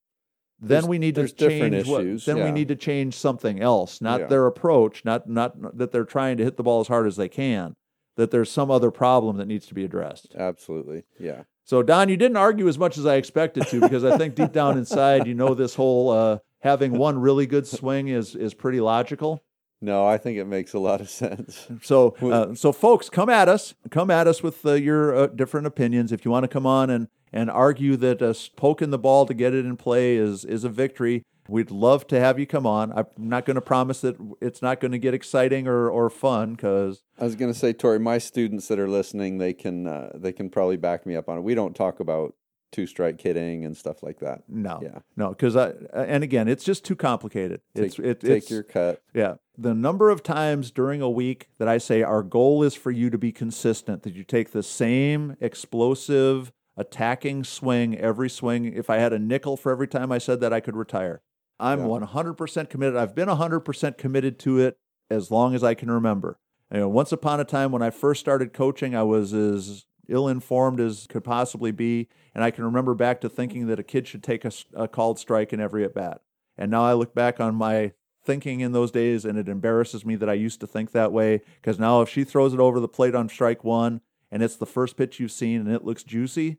then 0.59 0.67
There's- 0.69 0.87
we 0.87 0.99
need 0.99 1.15
to 1.15 1.27
change 1.29 1.87
what, 1.87 2.25
then 2.25 2.43
we 2.43 2.51
need 2.51 2.67
to 2.67 2.75
change 2.75 3.13
something 3.15 3.61
else, 3.61 4.01
not 4.01 4.21
Yeah. 4.21 4.27
their 4.27 4.45
approach, 4.45 5.05
not 5.05 5.29
not 5.29 5.77
that 5.77 5.91
they're 5.91 6.03
trying 6.03 6.35
to 6.37 6.43
hit 6.43 6.57
the 6.57 6.63
ball 6.63 6.81
as 6.81 6.87
hard 6.89 7.07
as 7.07 7.15
they 7.15 7.29
can, 7.29 7.75
that 8.17 8.31
there's 8.31 8.51
some 8.51 8.69
other 8.69 8.91
problem 8.91 9.37
that 9.37 9.47
needs 9.47 9.65
to 9.67 9.73
be 9.73 9.85
addressed. 9.85 10.35
Absolutely. 10.37 11.03
Yeah. 11.19 11.43
So 11.63 11.81
Don, 11.81 12.09
you 12.09 12.17
didn't 12.17 12.37
argue 12.37 12.67
as 12.67 12.77
much 12.77 12.97
as 12.97 13.05
I 13.05 13.15
expected 13.15 13.67
to 13.67 13.79
because 13.79 14.03
I 14.03 14.17
think 14.17 14.35
deep 14.35 14.51
down 14.51 14.77
inside 14.77 15.25
you 15.25 15.33
know 15.33 15.53
this 15.53 15.75
whole 15.75 16.09
uh, 16.09 16.39
having 16.59 16.97
one 16.97 17.19
really 17.19 17.45
good 17.45 17.67
swing 17.67 18.09
is 18.09 18.35
is 18.35 18.53
pretty 18.53 18.79
logical. 18.79 19.43
No, 19.79 20.07
I 20.07 20.17
think 20.17 20.37
it 20.37 20.45
makes 20.45 20.73
a 20.73 20.79
lot 20.79 21.01
of 21.01 21.09
sense. 21.09 21.67
So, 21.83 22.15
uh, 22.21 22.55
so 22.55 22.71
folks, 22.71 23.09
come 23.09 23.29
at 23.29 23.47
us. 23.47 23.75
Come 23.91 24.09
at 24.09 24.27
us 24.27 24.41
with 24.41 24.65
uh, 24.65 24.73
your 24.73 25.15
uh, 25.15 25.27
different 25.27 25.67
opinions. 25.67 26.11
If 26.11 26.25
you 26.25 26.31
want 26.31 26.43
to 26.45 26.47
come 26.47 26.65
on 26.65 26.89
and 26.89 27.07
and 27.33 27.51
argue 27.51 27.97
that 27.97 28.21
uh, 28.21 28.33
poking 28.55 28.89
the 28.89 28.97
ball 28.97 29.25
to 29.25 29.33
get 29.33 29.53
it 29.53 29.65
in 29.65 29.77
play 29.77 30.15
is 30.15 30.45
is 30.45 30.63
a 30.63 30.69
victory, 30.69 31.23
we'd 31.49 31.71
love 31.71 32.07
to 32.07 32.19
have 32.19 32.39
you 32.39 32.45
come 32.45 32.65
on. 32.65 32.91
I'm 32.91 33.05
not 33.17 33.45
going 33.45 33.55
to 33.55 33.61
promise 33.61 34.01
that 34.01 34.15
it's 34.41 34.61
not 34.61 34.79
going 34.79 34.91
to 34.91 34.99
get 34.99 35.13
exciting 35.13 35.67
or 35.67 35.89
or 35.89 36.09
fun 36.09 36.53
because 36.53 37.03
I 37.19 37.23
was 37.23 37.35
going 37.35 37.51
to 37.51 37.57
say, 37.57 37.73
Tori, 37.73 37.99
my 37.99 38.17
students 38.17 38.67
that 38.67 38.79
are 38.79 38.89
listening, 38.89 39.37
they 39.37 39.53
can 39.53 39.87
uh, 39.87 40.11
they 40.15 40.31
can 40.33 40.49
probably 40.49 40.77
back 40.77 41.05
me 41.05 41.15
up 41.15 41.29
on 41.29 41.37
it. 41.37 41.41
We 41.41 41.55
don't 41.55 41.75
talk 41.75 41.99
about 41.99 42.35
two 42.71 42.85
strike 42.85 43.21
hitting 43.21 43.63
and 43.63 43.77
stuff 43.77 44.03
like 44.03 44.19
that. 44.19 44.43
no, 44.49 44.79
Yeah. 44.83 44.99
no, 45.15 45.29
because 45.29 45.55
I 45.55 45.71
and 45.93 46.21
again, 46.23 46.49
it's 46.49 46.65
just 46.65 46.83
too 46.83 46.97
complicated. 46.97 47.61
it's 47.73 47.95
Take, 47.95 48.05
it, 48.05 48.19
take 48.19 48.31
it's, 48.43 48.51
your 48.51 48.63
cut. 48.63 49.01
Yeah. 49.13 49.35
The 49.57 49.73
number 49.73 50.09
of 50.09 50.21
times 50.21 50.69
during 50.69 51.01
a 51.01 51.09
week 51.09 51.47
that 51.59 51.67
I 51.69 51.77
say 51.77 52.03
our 52.03 52.23
goal 52.23 52.63
is 52.63 52.75
for 52.75 52.91
you 52.91 53.09
to 53.09 53.17
be 53.17 53.31
consistent, 53.31 54.03
that 54.03 54.13
you 54.13 54.23
take 54.25 54.51
the 54.51 54.63
same 54.63 55.37
explosive 55.39 56.51
attacking 56.75 57.43
swing 57.43 57.97
every 57.97 58.29
swing. 58.29 58.65
If 58.65 58.89
I 58.89 58.97
had 58.97 59.13
a 59.13 59.19
nickel 59.19 59.57
for 59.57 59.71
every 59.71 59.87
time 59.87 60.11
I 60.11 60.17
said 60.17 60.41
that, 60.41 60.53
I 60.53 60.59
could 60.59 60.75
retire. 60.75 61.21
I'm 61.59 61.79
Yeah. 61.79 61.87
100% 61.87 62.69
committed. 62.69 62.95
I've 62.95 63.15
been 63.15 63.29
100% 63.29 63.97
committed 63.97 64.39
to 64.39 64.59
it 64.59 64.77
as 65.09 65.31
long 65.31 65.55
as 65.55 65.63
I 65.63 65.73
can 65.73 65.89
remember. 65.89 66.37
You 66.71 66.81
know, 66.81 66.89
once 66.89 67.11
upon 67.11 67.39
a 67.39 67.45
time 67.45 67.71
when 67.71 67.81
I 67.81 67.89
first 67.89 68.19
started 68.19 68.53
coaching, 68.53 68.95
I 68.95 69.03
was 69.03 69.33
as 69.33 69.85
ill 70.09 70.27
informed 70.27 70.79
as 70.79 71.07
could 71.07 71.23
possibly 71.23 71.71
be. 71.71 72.07
And 72.35 72.43
I 72.43 72.51
can 72.51 72.63
remember 72.63 72.93
back 72.93 73.21
to 73.21 73.29
thinking 73.29 73.67
that 73.67 73.79
a 73.79 73.83
kid 73.83 74.07
should 74.07 74.23
take 74.23 74.45
a 74.45 74.87
called 74.87 75.19
strike 75.19 75.53
in 75.53 75.59
every 75.59 75.83
at 75.83 75.93
bat. 75.93 76.21
And 76.57 76.69
now 76.69 76.83
I 76.83 76.93
look 76.93 77.15
back 77.15 77.39
on 77.39 77.55
my 77.55 77.93
thinking 78.23 78.59
in 78.59 78.73
those 78.73 78.91
days 78.91 79.23
and 79.25 79.37
it 79.37 79.47
embarrasses 79.47 80.05
me 80.05 80.15
that 80.17 80.29
I 80.29 80.33
used 80.33 80.59
to 80.59 80.67
think 80.67 80.91
that 80.91 81.11
way. 81.11 81.41
Because 81.55 81.79
now 81.79 82.01
if 82.01 82.09
she 82.09 82.23
throws 82.23 82.53
it 82.53 82.59
over 82.59 82.79
the 82.79 82.87
plate 82.87 83.15
on 83.15 83.29
strike 83.29 83.63
one 83.63 84.01
and 84.29 84.43
it's 84.43 84.57
the 84.57 84.65
first 84.65 84.97
pitch 84.97 85.19
you've 85.19 85.31
seen 85.31 85.61
and 85.61 85.71
it 85.71 85.85
looks 85.85 86.03
juicy, 86.03 86.57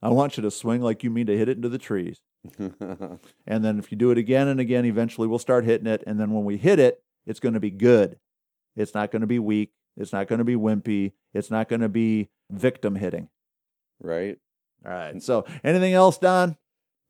I 0.00 0.10
want 0.10 0.36
you 0.36 0.42
to 0.42 0.50
swing 0.50 0.80
like 0.80 1.02
you 1.02 1.10
mean 1.10 1.26
to 1.26 1.36
hit 1.36 1.48
it 1.48 1.56
into 1.56 1.68
the 1.68 1.78
trees. 1.78 2.20
And 3.46 3.64
then 3.64 3.78
if 3.78 3.90
you 3.90 3.98
do 3.98 4.10
it 4.10 4.18
again 4.18 4.48
and 4.48 4.60
again, 4.60 4.84
eventually 4.84 5.26
we'll 5.28 5.38
start 5.38 5.64
hitting 5.64 5.86
it. 5.86 6.02
And 6.06 6.18
then 6.18 6.32
when 6.32 6.44
we 6.44 6.56
hit 6.56 6.78
it, 6.78 7.02
it's 7.26 7.40
going 7.40 7.54
to 7.54 7.60
be 7.60 7.70
good. 7.70 8.18
It's 8.76 8.94
not 8.94 9.10
going 9.10 9.20
to 9.20 9.26
be 9.26 9.38
weak. 9.38 9.72
It's 9.96 10.12
not 10.12 10.28
going 10.28 10.40
to 10.40 10.44
be 10.44 10.56
wimpy. 10.56 11.12
It's 11.32 11.50
not 11.50 11.68
going 11.68 11.80
to 11.80 11.88
be 11.88 12.28
victim 12.50 12.96
hitting. 12.96 13.28
right? 14.00 14.38
All 14.84 14.92
right. 14.92 15.08
And 15.10 15.22
so 15.22 15.46
anything 15.62 15.94
else, 15.94 16.18
Don? 16.18 16.56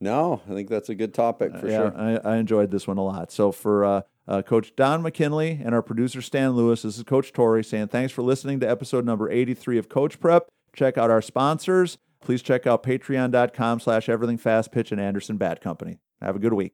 No, 0.00 0.42
I 0.48 0.54
think 0.54 0.68
that's 0.68 0.88
a 0.88 0.94
good 0.94 1.14
topic 1.14 1.52
for 1.56 1.66
Uh, 1.66 1.70
yeah, 1.70 1.76
sure. 1.76 1.96
I, 1.96 2.34
I 2.34 2.36
enjoyed 2.36 2.70
this 2.70 2.86
one 2.86 2.98
a 2.98 3.04
lot. 3.04 3.32
So 3.32 3.50
for 3.52 3.84
uh, 3.84 4.02
uh, 4.28 4.42
Coach 4.42 4.74
Don 4.76 5.02
McKinley 5.02 5.60
and 5.64 5.74
our 5.74 5.82
producer 5.82 6.20
Stan 6.20 6.52
Lewis, 6.52 6.82
this 6.82 6.98
is 6.98 7.04
Coach 7.04 7.32
Tori 7.32 7.64
saying 7.64 7.88
thanks 7.88 8.12
for 8.12 8.22
listening 8.22 8.60
to 8.60 8.68
episode 8.68 9.04
number 9.06 9.30
83 9.30 9.78
of 9.78 9.88
Coach 9.88 10.20
Prep. 10.20 10.48
Check 10.74 10.98
out 10.98 11.10
our 11.10 11.22
sponsors. 11.22 11.98
Please 12.24 12.42
check 12.42 12.66
out 12.66 12.82
patreon.com 12.82 13.80
slash 13.80 14.08
everything 14.08 14.38
fast 14.38 14.72
pitch 14.72 14.90
and 14.90 15.00
Anderson 15.00 15.36
Bat 15.36 15.60
Company. 15.60 15.98
Have 16.20 16.36
a 16.36 16.38
good 16.38 16.54
week. 16.54 16.72